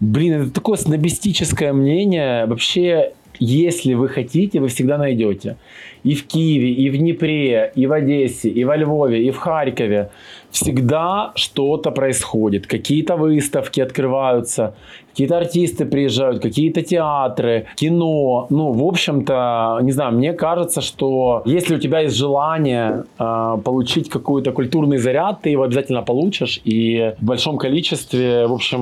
[0.00, 2.44] Блин, это такое снобистическое мнение.
[2.44, 5.56] Вообще, если вы хотите, вы всегда найдете.
[6.04, 10.10] И в Киеве, и в Днепре, и в Одессе, и во Львове, и в Харькове
[10.50, 12.66] всегда что-то происходит.
[12.66, 14.74] Какие-то выставки открываются,
[15.16, 18.46] какие-то артисты приезжают, какие-то театры, кино.
[18.50, 24.10] Ну, в общем-то, не знаю, мне кажется, что если у тебя есть желание э, получить
[24.10, 26.60] какой-то культурный заряд, ты его обязательно получишь.
[26.64, 28.78] И в большом количестве, в общем,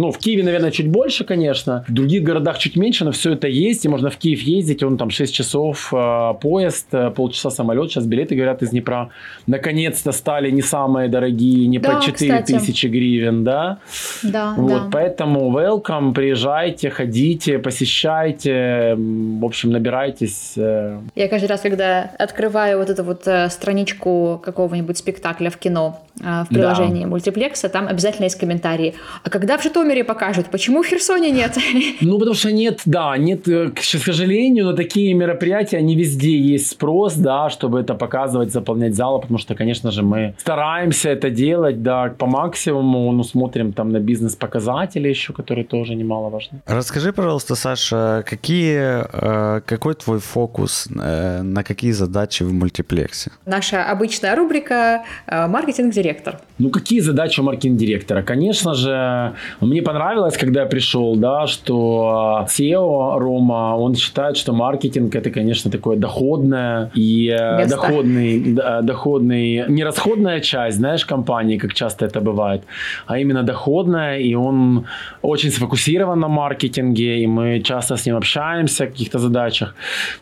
[0.00, 1.84] ну, в Киеве, наверное, чуть больше, конечно.
[1.86, 3.84] В других городах чуть меньше, но все это есть.
[3.84, 4.82] И можно в Киев ездить.
[4.82, 7.90] Он там 6 часов э, поезд, полчаса самолет.
[7.90, 9.10] Сейчас билеты, говорят, из Днепра
[9.46, 12.52] наконец-то стали не самые дорогие, не да, по 4 кстати.
[12.52, 13.80] тысячи гривен, да?
[14.22, 14.88] Да, вот, да.
[14.90, 20.54] Поэтому welcome, приезжайте, ходите, посещайте, в общем, набирайтесь.
[20.56, 21.00] Э.
[21.14, 26.46] Я каждый раз, когда открываю вот эту вот э, страничку какого-нибудь спектакля в кино в
[26.48, 27.08] приложении да.
[27.08, 28.94] мультиплекса, там обязательно есть комментарии.
[29.22, 30.46] А когда в Житомире покажут?
[30.50, 31.56] Почему в Херсоне нет?
[32.00, 37.14] Ну, потому что нет, да, нет, к сожалению, на такие мероприятия не везде есть спрос,
[37.14, 42.14] да, чтобы это показывать, заполнять залы, потому что, конечно же, мы стараемся это делать, да,
[42.16, 46.60] по максимуму, ну, смотрим там на бизнес-показатели еще, которые тоже немаловажны.
[46.66, 53.30] Расскажи, пожалуйста, Саша, какие, э, какой твой фокус, э, на какие задачи в мультиплексе?
[53.46, 56.40] Наша обычная рубрика э, «Маркетинг в маркетинг-директор?
[56.58, 58.22] Ну, какие задачи у маркетинг-директора?
[58.22, 65.14] Конечно же, мне понравилось, когда я пришел, да, что SEO Рома, он считает, что маркетинг
[65.14, 67.76] это, конечно, такое доходное и э, Место.
[67.76, 72.62] доходный, доходный, не расходная часть, знаешь, компании, как часто это бывает,
[73.06, 74.84] а именно доходная, и он
[75.22, 79.74] очень сфокусирован на маркетинге, и мы часто с ним общаемся о каких-то задачах.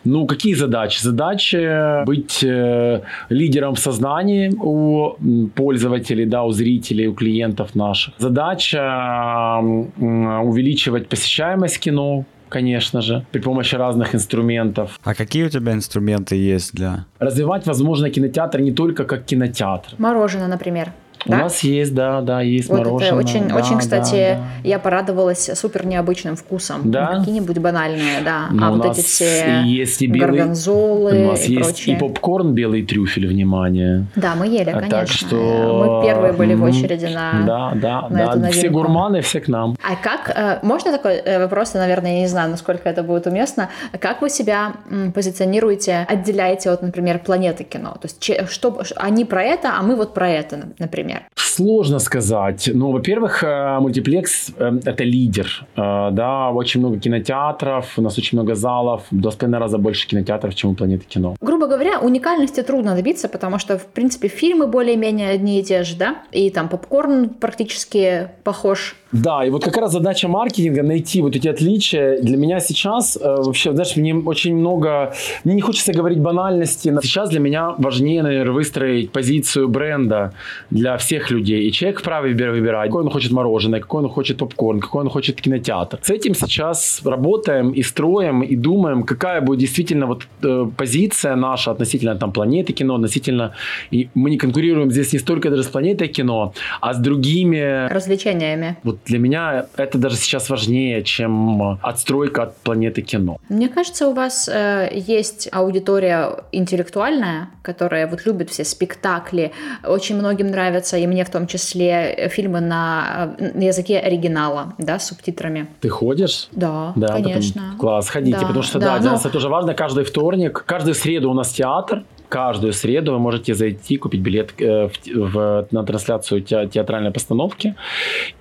[0.05, 1.01] Ну, какие задачи?
[1.01, 5.15] Задачи быть э, лидером в сознании у
[5.55, 5.76] пользователей,
[6.25, 8.13] да, у зрителей, у клиентов наших.
[8.17, 9.59] Задача
[9.97, 14.99] увеличивать посещаемость кино, конечно же, при помощи разных инструментов.
[15.03, 17.05] А какие у тебя инструменты есть для...
[17.19, 19.93] Развивать, возможно, кинотеатр не только как кинотеатр.
[19.97, 20.91] Мороженое, например.
[21.27, 21.37] У да?
[21.39, 23.07] нас есть, да, да, есть вот мороженое.
[23.07, 24.41] Это очень, да, очень, кстати, да, да.
[24.63, 26.89] я порадовалась супер необычным вкусом.
[26.89, 27.11] Да?
[27.11, 28.47] Ну, какие-нибудь банальные, да.
[28.51, 31.95] Но а вот эти все есть и белый, горгонзолы У нас и есть прочее.
[31.95, 34.05] и попкорн белый трюфель, внимание.
[34.15, 34.89] Да, мы ели, конечно.
[34.89, 36.01] Так что...
[36.01, 38.47] Мы первые были в очереди на Да, да, на да.
[38.47, 39.75] Эту все гурманы, все к нам.
[39.83, 40.31] А как...
[40.35, 43.69] Э, можно такой э, вопрос, наверное, я не знаю, насколько это будет уместно.
[43.99, 44.73] Как вы себя
[45.13, 47.97] позиционируете, отделяете от, например, планеты кино?
[48.01, 51.16] То есть что, они про это, а мы вот про это, например?
[51.57, 52.69] Сложно сказать.
[52.71, 55.65] Ну, во-первых, э, мультиплекс э,— это лидер.
[55.75, 60.53] Э, да, очень много кинотеатров, у нас очень много залов, с половиной раза больше кинотеатров,
[60.53, 61.35] чем у Планеты кино.
[61.41, 65.95] Грубо говоря, уникальности трудно добиться, потому что, в принципе, фильмы более-менее одни и те же,
[65.95, 71.33] да, и там попкорн практически похож да, и вот как раз задача маркетинга найти вот
[71.33, 72.19] эти отличия.
[72.21, 75.13] Для меня сейчас вообще, знаешь, мне очень много,
[75.45, 76.93] мне не хочется говорить банальности.
[77.01, 80.33] Сейчас для меня важнее, наверное, выстроить позицию бренда
[80.71, 81.67] для всех людей.
[81.67, 85.41] И человек вправе выбирать, какой он хочет мороженое, какой он хочет попкорн, какой он хочет
[85.41, 85.99] кинотеатр.
[86.01, 91.71] С этим сейчас работаем и строим, и думаем, какая будет действительно вот э, позиция наша
[91.71, 93.53] относительно там планеты кино, относительно...
[93.91, 97.87] И мы не конкурируем здесь не столько даже с планетой кино, а с другими...
[97.87, 98.77] Развлечениями.
[98.83, 103.37] Вот для меня это даже сейчас важнее, чем отстройка от планеты кино.
[103.49, 109.51] Мне кажется, у вас э, есть аудитория интеллектуальная, которая вот любит все спектакли.
[109.85, 114.75] Очень многим нравятся, и мне в том числе, э, фильмы на, э, на языке оригинала,
[114.77, 115.67] да, с субтитрами.
[115.81, 116.47] Ты ходишь?
[116.51, 117.61] Да, да конечно.
[117.61, 119.15] Потом, класс, ходите, да, потому что, да, да для но...
[119.15, 119.73] нас это тоже важно.
[119.73, 124.87] Каждый вторник, каждую среду у нас театр, каждую среду вы можете зайти, купить билет э,
[124.87, 127.75] в, в, на трансляцию те, театральной постановки.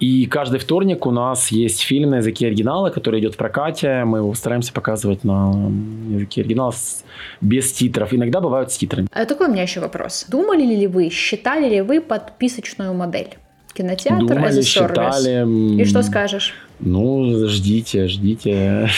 [0.01, 4.05] И каждый вторник у нас есть фильм на языке оригинала, который идет в прокате.
[4.05, 5.71] Мы его стараемся показывать на
[6.11, 7.05] языке оригинала с,
[7.41, 8.13] без титров.
[8.13, 9.09] Иногда бывают с титрами.
[9.13, 10.27] А такой у меня еще вопрос.
[10.29, 13.37] Думали ли вы, считали ли вы подписочную модель?
[13.73, 15.81] Кинотеатр Думали, считали.
[15.81, 16.55] И что скажешь?
[16.81, 18.91] Ну, ждите, ждите.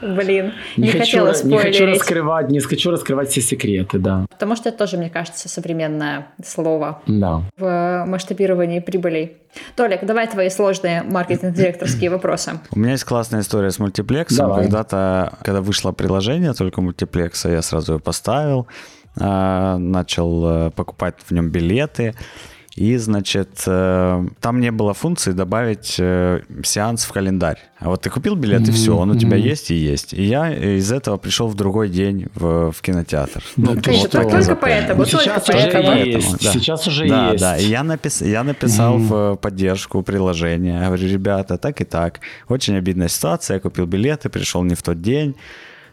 [0.00, 4.26] Блин, не, не хотела хочу, Не хочу раскрывать, не хочу раскрывать все секреты, да.
[4.30, 7.00] Потому что это тоже, мне кажется, современное слово.
[7.06, 7.42] Да.
[7.56, 9.38] В масштабировании прибылей.
[9.76, 12.60] Толик, давай твои сложные маркетинг-директорские вопросы.
[12.72, 14.48] У меня есть классная история с мультиплексом.
[14.48, 14.62] Давай.
[14.64, 18.66] Когда-то, когда вышло приложение только мультиплекса, я сразу его поставил,
[19.18, 22.14] а, начал э, покупать в нем билеты.
[22.76, 27.58] И, значит, э, там не было функции добавить э, сеанс в календарь.
[27.78, 30.12] А вот ты купил билет, и все, он у тебя есть и есть.
[30.12, 33.44] И я из этого пришел в другой день в, в кинотеатр.
[33.56, 36.04] Ну, ну вот только, только поэтому, ну, сейчас только уже поэтому.
[36.04, 36.42] есть.
[36.42, 36.52] Да.
[36.52, 37.40] Сейчас уже да, есть.
[37.40, 40.84] Да, и я, напис, я написал в поддержку приложения.
[40.84, 42.20] Говорю, ребята, так и так.
[42.48, 43.54] Очень обидная ситуация.
[43.54, 45.36] Я купил билеты, пришел не в тот день.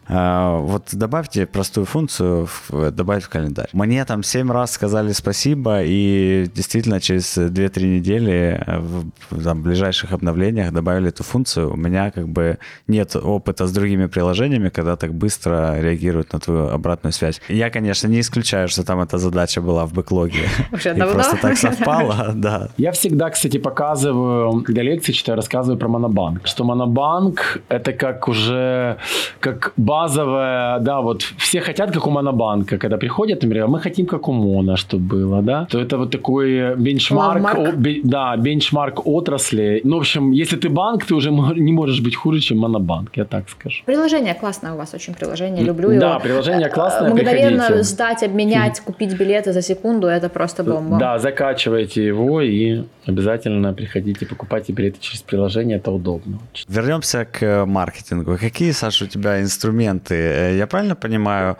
[0.08, 3.68] А, вот добавьте простую функцию, добавить в календарь.
[3.72, 8.64] Мне там 7 раз сказали спасибо, и действительно через 2-3 недели
[9.30, 11.72] в там, ближайших обновлениях добавили эту функцию.
[11.72, 16.68] У меня как бы нет опыта с другими приложениями, когда так быстро реагируют на твою
[16.68, 17.40] обратную связь.
[17.48, 20.48] Я, конечно, не исключаю, что там эта задача была в бэклоге.
[20.72, 21.14] Уже давно?
[21.14, 22.70] просто так совпало, да.
[22.76, 28.96] Я всегда, кстати, показываю, когда лекции читаю, рассказываю про Монобанк, что Монобанк— это как уже
[29.40, 34.28] как базовая, да, вот все хотят, как у Монобанка, когда приходят, например, мы хотим, как
[34.28, 39.80] у Мона, чтобы было, да, то это вот такой бенчмарк, о, бе, да, бенчмарк отрасли.
[39.84, 43.24] Ну, в общем, если ты банк, ты уже не можешь быть хуже, чем Монобанк, я
[43.24, 43.82] так скажу.
[43.86, 46.00] Приложение классное у вас очень приложение, люблю его.
[46.00, 47.82] Да, приложение классное, Мгновенно приходите.
[47.82, 50.98] сдать, обменять, купить билеты за секунду, это просто бомба.
[50.98, 56.38] Да, закачивайте его и обязательно приходите, покупайте билеты через приложение, это удобно.
[56.68, 58.38] Вернемся к маркетингу.
[58.40, 60.14] Какие, Саша, у тебя инструменты инструменты.
[60.14, 61.56] Э, я правильно понимаю,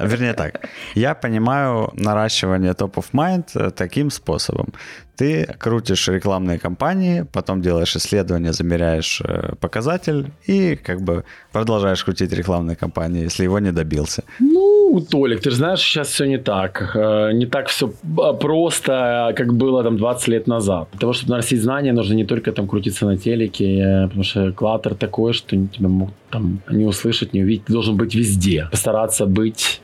[0.00, 0.60] вернее так,
[0.94, 4.72] я понимаю наращивание top of mind э, таким способом.
[5.16, 12.32] Ты крутишь рекламные кампании, потом делаешь исследование, замеряешь э, показатель и как бы продолжаешь крутить
[12.32, 14.24] рекламные кампании, если его не добился.
[14.40, 16.96] Ну, Толик, ты же знаешь, сейчас все не так.
[16.96, 17.92] Э, не так все
[18.40, 20.88] просто, как было там 20 лет назад.
[20.92, 24.52] Для того, чтобы нарастить знания, нужно не только там крутиться на телеке, э, потому что
[24.52, 27.66] клатер такой, что тебя могут там не услышать, не увидеть.
[27.66, 28.66] Ты должен быть везде.
[28.70, 29.80] Постараться быть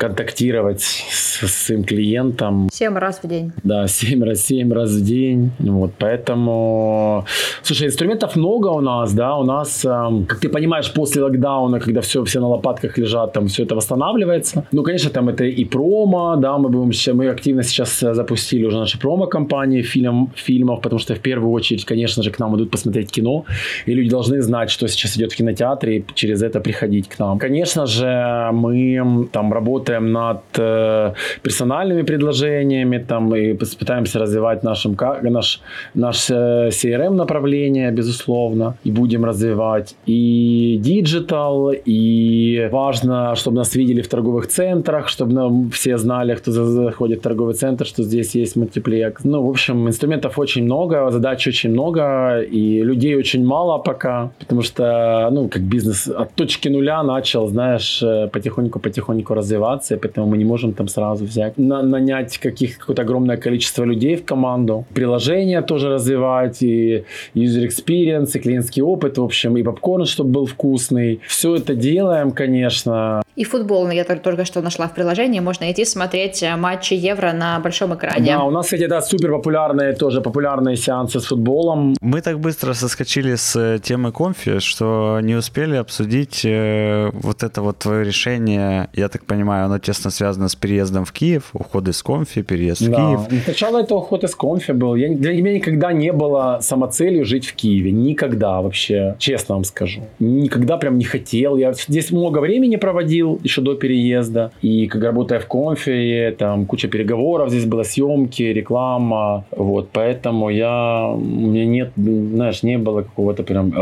[0.00, 2.70] контактировать с, с своим клиентом.
[2.72, 3.52] Семь раз в день.
[3.62, 5.50] Да, семь раз, семь раз в день.
[5.58, 7.26] Вот, поэтому...
[7.62, 12.00] Слушай, инструментов много у нас, да, у нас, эм, как ты понимаешь, после локдауна, когда
[12.00, 14.64] все, все на лопатках лежат, там все это восстанавливается.
[14.72, 18.78] Ну, конечно, там это и промо, да, мы будем, мы активно сейчас э, запустили уже
[18.78, 23.10] наши промо-компании фильм, фильмов, потому что в первую очередь, конечно же, к нам идут посмотреть
[23.10, 23.44] кино,
[23.84, 27.38] и люди должны знать, что сейчас идет в кинотеатре, и через это приходить к нам.
[27.38, 34.96] Конечно же, мы там работаем работаем над э, персональными предложениями там, и пытаемся развивать нашим,
[35.22, 35.60] наш,
[35.94, 44.02] наш э, CRM направление, безусловно, и будем развивать и digital, и важно, чтобы нас видели
[44.02, 48.56] в торговых центрах, чтобы нам все знали, кто заходит в торговый центр, что здесь есть
[48.56, 49.24] Multiplex.
[49.24, 54.62] Ну, в общем, инструментов очень много, задач очень много, и людей очень мало пока, потому
[54.62, 60.38] что, ну, как бизнес от точки нуля начал, знаешь, э, потихоньку-потихоньку развиваться, информации, поэтому мы
[60.38, 64.84] не можем там сразу взять, на, нанять каких, какое-то огромное количество людей в команду.
[64.94, 67.04] Приложение тоже развивать, и
[67.34, 71.20] user experience, и клиентский опыт, в общем, и попкорн, чтобы был вкусный.
[71.26, 73.22] Все это делаем, конечно.
[73.36, 77.60] И футбол, я только что нашла в приложении, можно идти смотреть э, матчи Евро на
[77.60, 78.26] большом экране.
[78.26, 81.94] Да, у нас, кстати, да, супер популярные тоже популярные сеансы с футболом.
[82.00, 87.62] Мы так быстро соскочили с э, темы конфи, что не успели обсудить э, вот это
[87.62, 92.02] вот твое решение, я так понимаю, оно тесно связано с переездом в Киев, уход из
[92.02, 93.16] конфи, переезд да.
[93.16, 93.44] в Киев.
[93.44, 94.96] Сначала это уход из конфи был.
[94.96, 97.92] Я, для меня никогда не было самоцелью жить в Киеве.
[97.92, 100.02] Никогда вообще, честно вам скажу.
[100.18, 101.56] Никогда прям не хотел.
[101.56, 104.52] Я здесь много времени проводил еще до переезда.
[104.62, 109.44] И как работая в конфе, там куча переговоров, здесь было съемки, реклама.
[109.50, 113.72] Вот, поэтому я, у меня нет, знаешь, не было какого-то прям,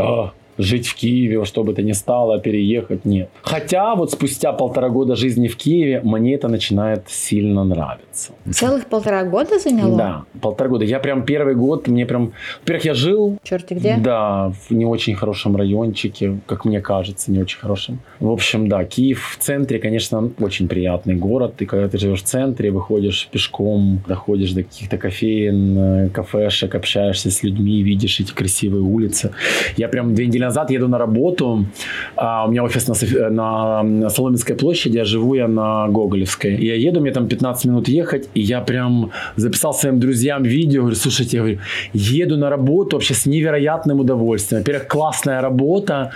[0.59, 3.29] жить в Киеве, во что бы то ни стало, переехать, нет.
[3.41, 8.33] Хотя вот спустя полтора года жизни в Киеве мне это начинает сильно нравиться.
[8.51, 9.97] Целых полтора года заняло?
[9.97, 10.85] Да, полтора года.
[10.85, 12.33] Я прям первый год, мне прям...
[12.61, 13.37] Во-первых, я жил...
[13.43, 13.95] Черти где?
[13.97, 17.99] Да, в не очень хорошем райончике, как мне кажется, не очень хорошем.
[18.19, 21.61] В общем, да, Киев в центре, конечно, очень приятный город.
[21.61, 27.31] И когда ты живешь в центре, выходишь пешком, доходишь до каких-то кофеин, э, кафешек, общаешься
[27.31, 29.31] с людьми, видишь эти красивые улицы.
[29.77, 31.65] Я прям две недели назад еду на работу.
[32.15, 36.55] А, у меня офис на, на Соломенской площади, а живу я на Гоголевской.
[36.55, 40.81] Я еду, мне там 15 минут ехать, и я прям записал своим друзьям видео.
[40.81, 41.59] Говорю, слушайте, я говорю,
[41.93, 44.61] еду на работу вообще с невероятным удовольствием.
[44.61, 46.11] Во-первых, классная работа.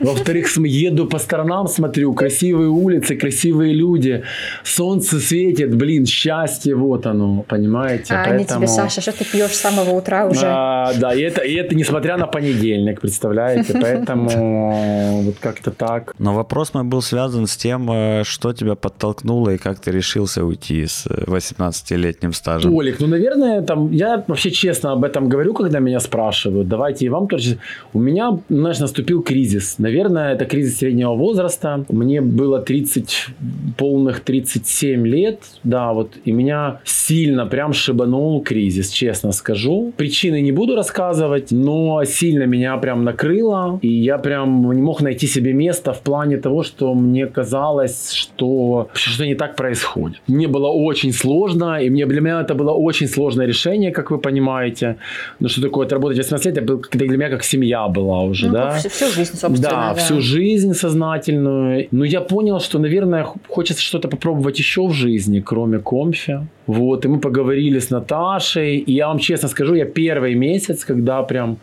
[0.00, 4.22] Во-вторых, еду по сторонам, смотрю, красивые улицы, красивые люди.
[4.64, 8.14] Солнце светит, блин, счастье, вот оно, понимаете?
[8.14, 8.38] А Поэтому...
[8.38, 10.46] не тебе, Саша, что ты пьешь с самого утра уже?
[10.46, 13.75] А, да, и это, и это несмотря на понедельник, представляете?
[13.80, 16.14] Поэтому вот как-то так.
[16.18, 20.44] Но вопрос мой был связан с тем, э, что тебя подтолкнуло и как ты решился
[20.44, 22.72] уйти с 18-летним стажем.
[22.72, 26.68] Толик, ну, наверное, там, я вообще честно об этом говорю, когда меня спрашивают.
[26.68, 27.58] Давайте и вам тоже.
[27.92, 29.78] У меня, знаешь, наступил кризис.
[29.78, 31.84] Наверное, это кризис среднего возраста.
[31.88, 33.28] Мне было 30,
[33.76, 39.92] полных 37 лет, да, вот, и меня сильно прям шибанул кризис, честно скажу.
[39.96, 45.26] Причины не буду рассказывать, но сильно меня прям накрыло и я прям не мог найти
[45.26, 50.20] себе место в плане того, что мне казалось, что что не так происходит.
[50.28, 54.18] Мне было очень сложно, и мне, для меня это было очень сложное решение, как вы
[54.18, 54.96] понимаете.
[55.40, 58.70] Ну, что такое отработать 18 лет, это для меня как семья была уже, ну, да?
[58.70, 59.70] Всю, всю жизнь, собственно.
[59.70, 61.88] Да, да, всю жизнь сознательную.
[61.90, 66.40] Но я понял, что, наверное, хочется что-то попробовать еще в жизни, кроме комфи.
[66.66, 71.22] Вот, и мы поговорили с Наташей, и я вам честно скажу, я первый месяц, когда
[71.22, 71.58] прям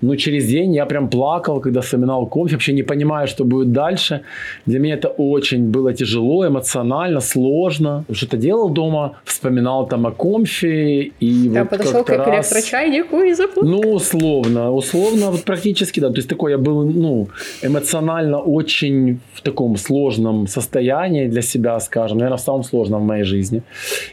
[0.00, 4.20] ну, через день я прям плакал, когда вспоминал кофе, вообще не понимая, что будет дальше.
[4.66, 8.04] Для меня это очень было тяжело, эмоционально, сложно.
[8.12, 11.10] Что-то делал дома, вспоминал там о комфе.
[11.20, 12.52] И я вот подошел к раз...
[12.52, 13.70] электрочайнику и заплакал.
[13.70, 16.08] Ну, условно, условно, вот практически, да.
[16.10, 17.28] То есть такой я был, ну,
[17.62, 23.24] эмоционально очень в таком сложном состоянии для себя, скажем, наверное, в самом сложном в моей
[23.24, 23.62] жизни.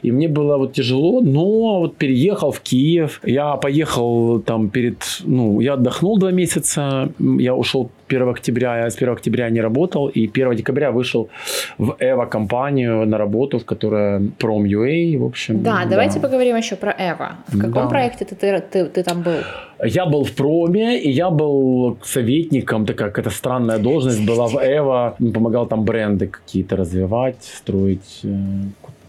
[0.03, 5.61] И мне было вот тяжело, но вот переехал в Киев, я поехал там перед, ну,
[5.61, 10.27] я отдохнул два месяца, я ушел 1 октября, я с 1 октября не работал, и
[10.27, 11.29] 1 декабря вышел
[11.77, 15.63] в Эва компанию на работу, в которая Prom.ua, в общем.
[15.63, 15.89] Да, да.
[15.89, 17.37] давайте поговорим еще про Эва.
[17.47, 17.89] В каком да.
[17.89, 19.37] проекте ты, ты, ты, ты там был?
[19.83, 25.15] Я был в проме, и я был советником, такая какая-то странная должность была в Эво.
[25.33, 28.27] Помогал там бренды какие-то развивать, строить э,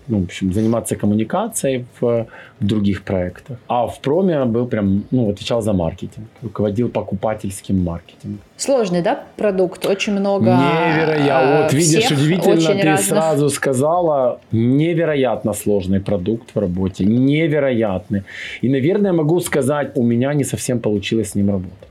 [0.08, 2.26] ну, в общем, заниматься коммуникацией в,
[2.60, 3.58] в других проектах.
[3.68, 8.40] А в проме был прям, ну, отвечал за маркетинг, руководил покупательским маркетингом.
[8.56, 9.86] Сложный, да, продукт?
[9.86, 11.62] Очень много Невероятно.
[11.62, 13.06] Вот видишь, удивительно, ты разных...
[13.06, 18.22] сразу сказала, невероятно сложный продукт в работе, невероятный.
[18.62, 21.88] И, наверное, могу сказать, у меня не совсем получилось с ним работать.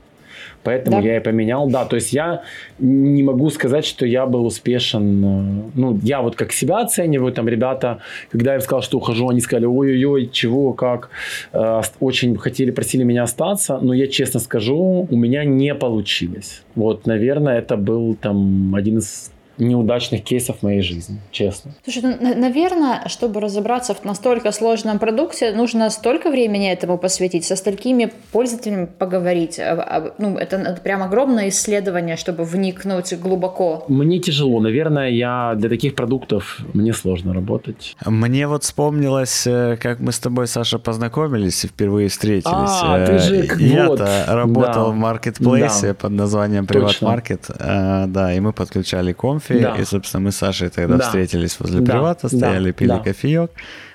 [0.66, 1.08] Поэтому да.
[1.08, 1.68] я и поменял.
[1.68, 2.42] Да, то есть я
[2.80, 5.24] не могу сказать, что я был успешен.
[5.24, 7.98] Э, ну, я вот как себя оцениваю, там ребята,
[8.32, 11.10] когда я сказал, что ухожу, они сказали, ой-ой-ой, чего, как.
[11.52, 16.62] Э, очень хотели, просили меня остаться, но я честно скажу, у меня не получилось.
[16.74, 21.72] Вот, наверное, это был там один из неудачных кейсов в моей жизни, честно.
[21.84, 27.56] Слушай, ну, наверное, чтобы разобраться в настолько сложном продукте, нужно столько времени этому посвятить, со
[27.56, 29.58] столькими пользователями поговорить.
[29.58, 33.84] А, а, ну, это, это прям огромное исследование, чтобы вникнуть глубоко.
[33.88, 34.60] Мне тяжело.
[34.60, 37.96] Наверное, я для таких продуктов мне сложно работать.
[38.04, 42.44] Мне вот вспомнилось, э, как мы с тобой, Саша, познакомились и впервые встретились.
[42.46, 44.34] А, ты же э, Я-то вот.
[44.34, 44.90] работал да.
[44.90, 45.94] в маркетплейсе да.
[45.94, 47.46] под названием Приват Маркет.
[47.58, 49.76] Э, да, и мы подключали конф кофе, да.
[49.76, 51.04] и, собственно, мы с Сашей тогда да.
[51.04, 51.92] встретились возле да.
[51.92, 52.72] привата, стояли, да.
[52.72, 52.98] пили да.
[52.98, 53.50] кофеек,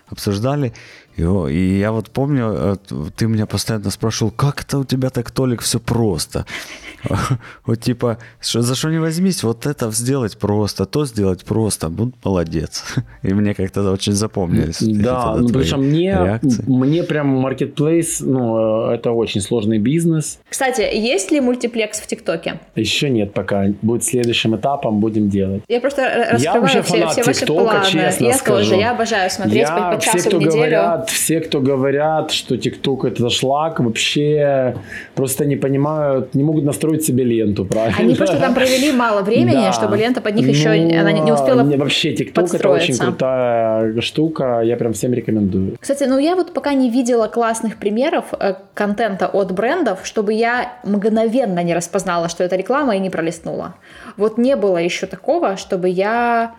[0.07, 0.73] обсуждали.
[1.17, 2.75] И, и я вот помню, э,
[3.15, 6.45] ты меня постоянно спрашивал, как это у тебя так, Толик, все просто?
[7.65, 12.83] Вот типа, за что не возьмись, вот это сделать просто, то сделать просто, будь молодец.
[13.23, 14.77] И мне как-то очень запомнились.
[14.81, 20.39] Да, ну, причем мне, мне прям Marketplace, ну, э, это очень сложный бизнес.
[20.49, 22.59] Кстати, есть ли мультиплекс в ТикТоке?
[22.75, 23.65] Еще нет пока.
[23.81, 25.63] Будет следующим этапом, будем делать.
[25.67, 27.85] Я просто раскрываю я все, все ваши планы.
[27.85, 28.69] Честно я скажу.
[28.69, 30.57] тоже, я обожаю смотреть я, по, по часу все, кто в неделю.
[30.57, 34.75] Говорят, все, кто говорят, что ТикТок это шлак, вообще
[35.15, 37.97] просто не понимают, не могут настроить строить себе ленту, правильно?
[37.99, 39.71] Они просто там провели мало времени, да.
[39.71, 44.01] чтобы лента под них еще ну, она не успела не, Вообще, ТикТок это очень крутая
[44.01, 45.77] штука, я прям всем рекомендую.
[45.79, 50.73] Кстати, ну я вот пока не видела классных примеров э, контента от брендов, чтобы я
[50.83, 53.75] мгновенно не распознала, что это реклама и не пролистнула.
[54.17, 56.51] Вот не было еще такого, чтобы я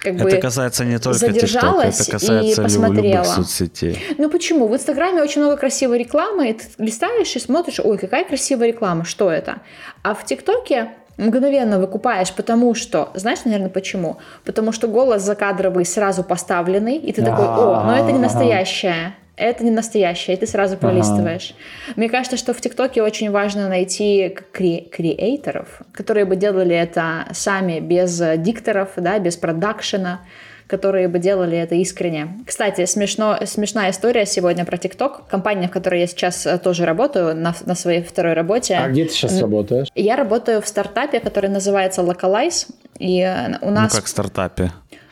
[0.00, 3.02] как это бы касается не только задержалась TikTok, это касается и посмотрела.
[3.02, 3.98] любых соцсетей.
[4.16, 4.68] Ну почему?
[4.68, 9.04] В Инстаграме очень много красивой рекламы, и ты листаешь и смотришь, ой, какая красивая реклама,
[9.04, 9.56] что это?
[10.02, 14.18] А в ТикТоке мгновенно выкупаешь, потому что, знаешь, наверное, почему?
[14.44, 19.64] Потому что голос закадровый сразу поставленный, и ты такой, о, но это не настоящее это
[19.64, 21.54] не настоящее, и ты сразу пролистываешь.
[21.86, 21.94] Ага.
[21.96, 27.80] Мне кажется, что в ТикТоке очень важно найти кре- креаторов, которые бы делали это сами,
[27.80, 30.20] без дикторов, да, без продакшена,
[30.66, 32.38] которые бы делали это искренне.
[32.46, 35.26] Кстати, смешно, смешная история сегодня про ТикТок.
[35.26, 38.76] Компания, в которой я сейчас э, тоже работаю, на, на своей второй работе.
[38.76, 39.88] А где ты сейчас работаешь?
[39.94, 42.66] Я работаю в стартапе, который называется Localize.
[42.98, 43.92] И э, у нас...
[43.92, 44.70] Ну, как в стартапе?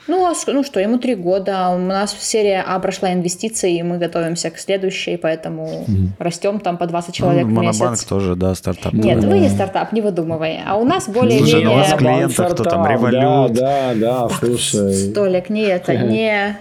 [0.08, 1.70] Ну, а, ну что, ему три года.
[1.70, 6.08] У нас серия А прошла инвестиции, и мы готовимся к следующей, поэтому угу.
[6.18, 7.80] растем там по 20 человек ну, в месяц.
[7.80, 8.92] Монобанк тоже, да, стартап.
[8.92, 10.60] Нет, вы не стартап, не выдумывай.
[10.64, 11.50] А у нас более-менее...
[11.50, 13.52] Слушай, ну у вас клиентов, кто там, Револют.
[13.52, 14.92] Да, да, да, слушай.
[14.92, 16.56] Столик, не это, не...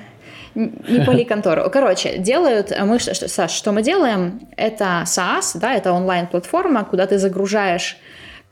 [0.56, 1.70] Не поликонтору.
[1.70, 4.40] Короче, делают мы, Саш, что мы делаем?
[4.56, 7.98] Это SaaS, да, это онлайн-платформа, куда ты загружаешь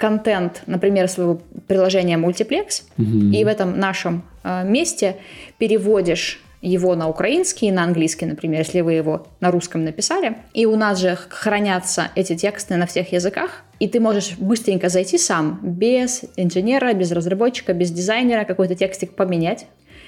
[0.04, 3.34] контент, например, своего приложения Multiplex, угу.
[3.34, 5.16] и в этом нашем э, месте
[5.58, 10.36] переводишь его на украинский, на английский, например, если вы его на русском написали.
[10.54, 15.18] И у нас же хранятся эти тексты на всех языках, и ты можешь быстренько зайти
[15.18, 19.68] сам, без инженера, без разработчика, без дизайнера, какой-то текстик поменять,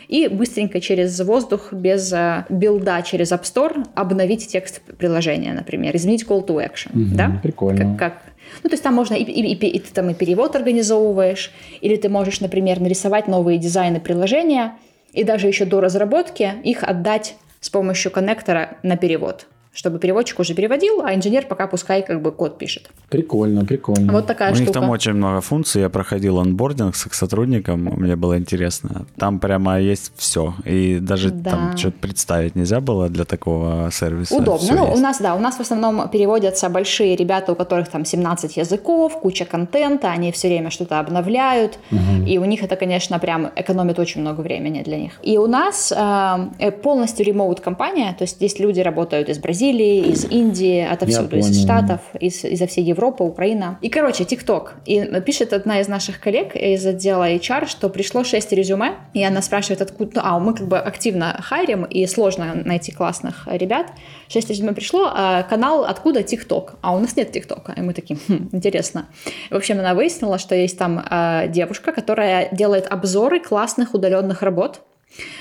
[0.09, 6.25] и быстренько через воздух, без э, билда через App Store обновить текст приложения, например, изменить
[6.25, 6.91] call to action.
[6.91, 7.39] Угу, да?
[7.41, 7.97] Прикольно.
[7.97, 8.24] Как, как
[8.63, 11.95] ну, то есть там можно и, и, и, и ты там и перевод организовываешь, или
[11.95, 14.75] ты можешь, например, нарисовать новые дизайны приложения,
[15.13, 20.53] и даже еще до разработки их отдать с помощью коннектора на перевод чтобы переводчик уже
[20.53, 22.89] переводил, а инженер пока пускай как бы код пишет.
[23.09, 24.13] Прикольно, прикольно.
[24.13, 24.67] Вот такая У штука.
[24.67, 25.81] них там очень много функций.
[25.81, 29.05] Я проходил онбординг с сотрудником, мне было интересно.
[29.17, 30.53] Там прямо есть все.
[30.65, 31.51] И даже да.
[31.51, 34.35] там что-то представить нельзя было для такого сервиса.
[34.35, 34.75] Удобно.
[34.75, 38.57] ну, у нас, да, у нас в основном переводятся большие ребята, у которых там 17
[38.57, 41.79] языков, куча контента, они все время что-то обновляют.
[41.91, 42.27] Угу.
[42.27, 45.19] И у них это, конечно, прям экономит очень много времени для них.
[45.21, 50.11] И у нас э, полностью ремоут компания, то есть здесь люди работают из Бразилии, Бразилии,
[50.11, 53.79] из Индии, отовсюду, из Штатов, из, из всей Европы, Украина.
[53.81, 54.75] И, короче, ТикТок.
[54.85, 59.41] И пишет одна из наших коллег из отдела HR, что пришло 6 резюме, и она
[59.41, 60.21] спрашивает, откуда...
[60.23, 63.87] А, мы как бы активно хайрим, и сложно найти классных ребят.
[64.27, 66.75] 6 резюме пришло, а канал откуда ТикТок?
[66.81, 67.73] А у нас нет ТикТока.
[67.77, 69.07] И мы такие, хм, интересно.
[69.49, 74.81] В общем, она выяснила, что есть там э, девушка, которая делает обзоры классных удаленных работ,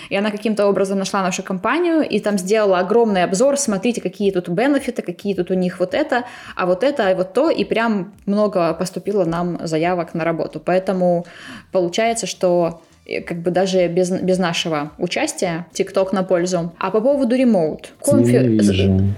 [0.08, 4.48] и она каким-то образом нашла нашу компанию и там сделала огромный обзор, смотрите, какие тут
[4.48, 6.24] бенефиты, какие тут у них вот это,
[6.56, 10.60] а вот это, и вот то, и прям много поступило нам заявок на работу.
[10.60, 11.26] Поэтому
[11.72, 12.82] получается, что
[13.26, 16.72] как бы даже без, без нашего участия TikTok на пользу.
[16.78, 17.92] А по поводу ремоут.
[18.00, 18.32] Конфи...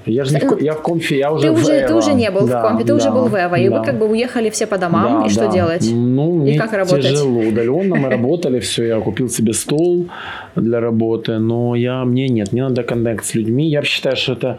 [0.06, 2.30] Я же не в, я в конфе, я уже ты в уже, ты уже не
[2.30, 3.58] был да, в конфе, ты да, уже был в Эво, да.
[3.58, 5.52] и вы как бы уехали все по домам, да, и что да.
[5.52, 5.88] делать?
[5.92, 7.02] Ну, и как работать?
[7.02, 7.40] тяжело.
[7.40, 10.08] Удаленно мы работали, все, я купил себе стол
[10.56, 13.68] для работы, но я, мне нет, мне надо коннект с людьми.
[13.68, 14.58] Я считаю, что это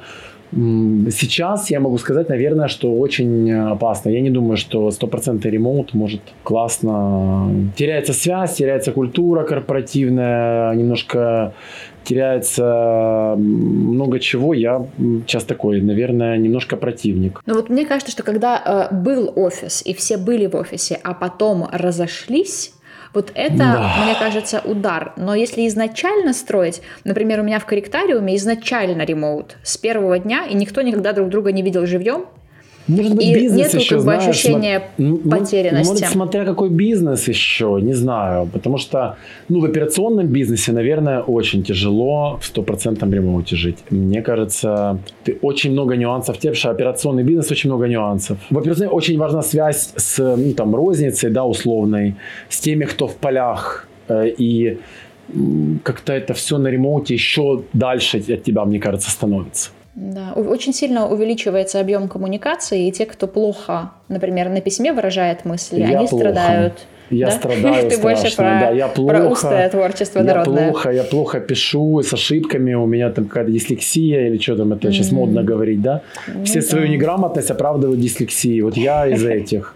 [0.51, 4.09] Сейчас я могу сказать, наверное, что очень опасно.
[4.09, 7.51] Я не думаю, что стопроцентный ремонт может классно...
[7.75, 11.53] Теряется связь, теряется культура корпоративная, немножко
[12.07, 14.53] теряется много чего.
[14.53, 14.87] Я
[15.27, 17.41] сейчас такой, наверное, немножко противник.
[17.45, 21.13] Ну вот мне кажется, что когда э, был офис, и все были в офисе, а
[21.13, 22.73] потом разошлись,
[23.13, 23.95] вот это, да.
[24.03, 25.13] мне кажется, удар.
[25.15, 30.55] Но если изначально строить, например, у меня в корректариуме изначально ремоут с первого дня, и
[30.55, 32.25] никто никогда друг друга не видел живьем,
[32.87, 35.29] может быть, и бизнес нету еще, как бы знаешь, ощущения см...
[35.29, 35.91] потерянности.
[35.91, 38.47] Может, смотря какой бизнес еще, не знаю.
[38.51, 39.17] Потому что,
[39.49, 43.77] ну, в операционном бизнесе, наверное, очень тяжело в стопроцентном ремонте жить.
[43.89, 46.37] Мне кажется, ты очень много нюансов.
[46.37, 48.37] Те, что операционный бизнес, очень много нюансов.
[48.49, 52.15] В операционном очень важна связь с, ну, там, розницей, да, условной,
[52.49, 53.87] с теми, кто в полях.
[54.07, 54.77] Э, и
[55.83, 59.71] как-то это все на ремонте еще дальше от тебя, мне кажется, становится.
[59.97, 65.79] Да, очень сильно увеличивается объем коммуникации, и те, кто плохо, например, на письме выражает мысли,
[65.79, 66.17] я они плохо.
[66.17, 66.73] страдают.
[67.09, 67.31] Я да?
[67.31, 71.39] страдаю Ты страшно, больше про, да, я плохо, про устное творчество я плохо, я плохо
[71.39, 74.91] пишу с ошибками, у меня там какая-то дислексия или что там это mm-hmm.
[74.91, 76.01] сейчас модно говорить, да?
[76.27, 76.67] Ну, Все да.
[76.67, 78.61] свою неграмотность оправдывают дислексией.
[78.61, 79.73] Вот я из этих.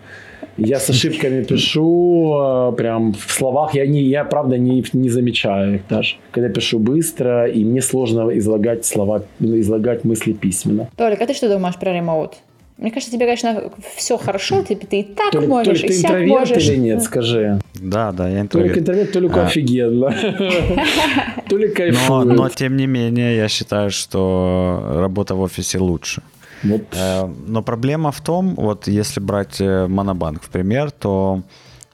[0.64, 5.76] Я с ошибками пишу, э, прям в словах я, не, я правда не, не замечаю
[5.76, 6.16] их даже.
[6.32, 10.88] Когда пишу быстро, и мне сложно излагать слова, излагать мысли письменно.
[10.96, 12.34] Толик, а ты что думаешь про ремоут?
[12.78, 16.00] Мне кажется, тебе, конечно, все хорошо, ты, ты и так Толик, можешь, Толик, и ты
[16.00, 16.68] интроверт можешь.
[16.68, 17.60] или нет, скажи.
[17.76, 18.74] Да, да, я интроверт.
[18.74, 19.46] Толик интроверт, Толику а...
[19.46, 20.12] офигенно.
[21.50, 22.26] Толик кайфует.
[22.26, 26.24] Но, но, тем не менее, я считаю, что работа в офисе лучше.
[26.64, 26.82] Вот.
[26.94, 31.44] Э, но проблема в том, вот если брать э, Монобанк в пример, то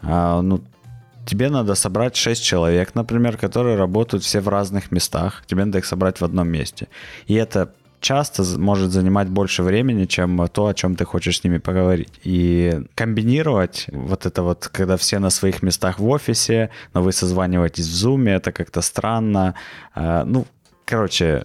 [0.02, 0.62] э, ну,
[1.26, 5.44] тебе надо собрать 6 человек, например, которые работают все в разных местах.
[5.48, 6.88] Тебе надо их собрать в одном месте.
[7.28, 11.58] И это часто может занимать больше времени, чем то, о чем ты хочешь с ними
[11.58, 12.14] поговорить.
[12.24, 17.88] И комбинировать вот это вот, когда все на своих местах в офисе, но вы созваниваетесь
[17.88, 19.56] в зуме, это как-то странно.
[19.96, 20.46] Ну,
[20.86, 21.44] короче,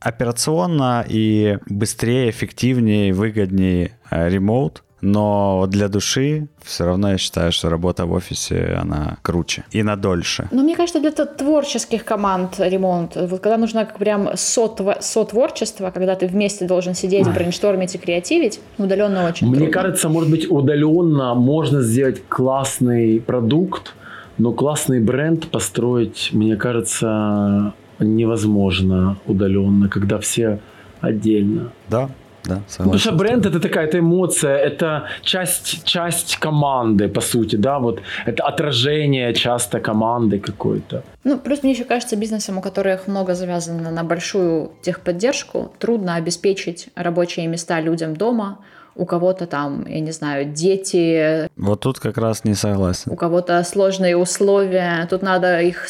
[0.00, 7.68] операционно и быстрее, эффективнее, выгоднее э, ремоут, но для души все равно я считаю, что
[7.68, 10.48] работа в офисе, она круче и на дольше.
[10.50, 16.26] Ну, мне кажется, для творческих команд ремонт, вот когда нужно прям сотво, сотворчество, когда ты
[16.26, 19.72] вместе должен сидеть, брейнштормить и креативить, удаленно очень Мне трудно.
[19.72, 23.94] кажется, может быть, удаленно можно сделать классный продукт,
[24.36, 30.58] но классный бренд построить, мне кажется, невозможно удаленно, когда все
[31.00, 31.72] отдельно.
[31.88, 32.08] Да,
[32.44, 32.84] да, согласен.
[32.84, 38.00] Потому что бренд это такая это эмоция, это часть, часть команды, по сути, да, вот
[38.26, 41.02] это отражение часто команды какой-то.
[41.24, 46.88] Ну, плюс мне еще кажется, бизнесам, у которых много завязано на большую техподдержку, трудно обеспечить
[46.94, 48.58] рабочие места людям дома,
[48.98, 51.48] у кого-то там, я не знаю, дети.
[51.56, 53.12] Вот тут как раз не согласен.
[53.12, 55.86] У кого-то сложные условия, тут надо их...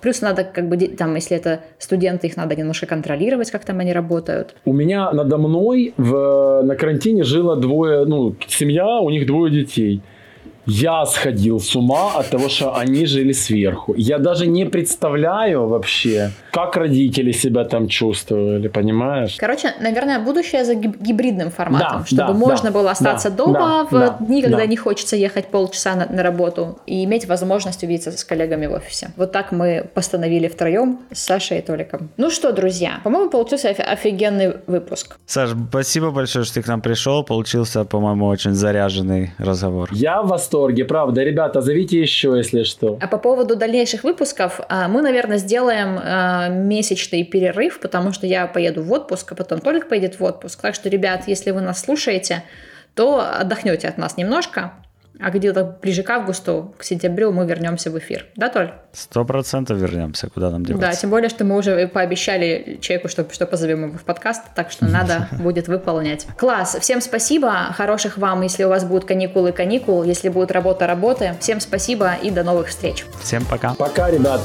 [0.00, 3.92] Плюс надо как бы, там, если это студенты, их надо немножко контролировать, как там они
[3.92, 4.54] работают.
[4.64, 10.02] У меня надо мной в, на карантине жило двое, ну, семья, у них двое детей.
[10.66, 13.94] Я сходил с ума от того, что они жили сверху.
[13.96, 19.36] Я даже не представляю вообще, как родители себя там чувствовали, понимаешь?
[19.38, 23.88] Короче, наверное, будущее за гибридным форматом, да, чтобы да, можно да, было остаться да, дома
[23.90, 24.66] да, в дни, когда да.
[24.66, 29.10] не хочется ехать полчаса на, на работу и иметь возможность увидеться с коллегами в офисе.
[29.16, 32.10] Вот так мы постановили втроем с Сашей и Толиком.
[32.16, 35.16] Ну что, друзья, по-моему, получился офигенный выпуск.
[35.26, 37.24] Саш, спасибо большое, что ты к нам пришел.
[37.24, 39.88] Получился, по-моему, очень заряженный разговор.
[39.92, 41.22] Я вас восторге, правда.
[41.22, 42.98] Ребята, зовите еще, если что.
[43.00, 48.46] А по поводу дальнейших выпусков, а, мы, наверное, сделаем а, месячный перерыв, потому что я
[48.46, 50.60] поеду в отпуск, а потом Толик поедет в отпуск.
[50.60, 52.42] Так что, ребят, если вы нас слушаете,
[52.94, 54.72] то отдохнете от нас немножко,
[55.20, 58.26] а где-то ближе к августу, к сентябрю мы вернемся в эфир.
[58.36, 58.72] Да, Толь?
[58.92, 60.90] Сто процентов вернемся, куда нам деваться.
[60.90, 64.70] Да, тем более, что мы уже пообещали человеку, что, что позовем его в подкаст, так
[64.70, 66.26] что надо будет выполнять.
[66.36, 71.34] Класс, всем спасибо, хороших вам, если у вас будут каникулы, каникул, если будет работа, работы.
[71.40, 73.04] Всем спасибо и до новых встреч.
[73.20, 73.74] Всем пока.
[73.74, 74.40] Пока, ребят.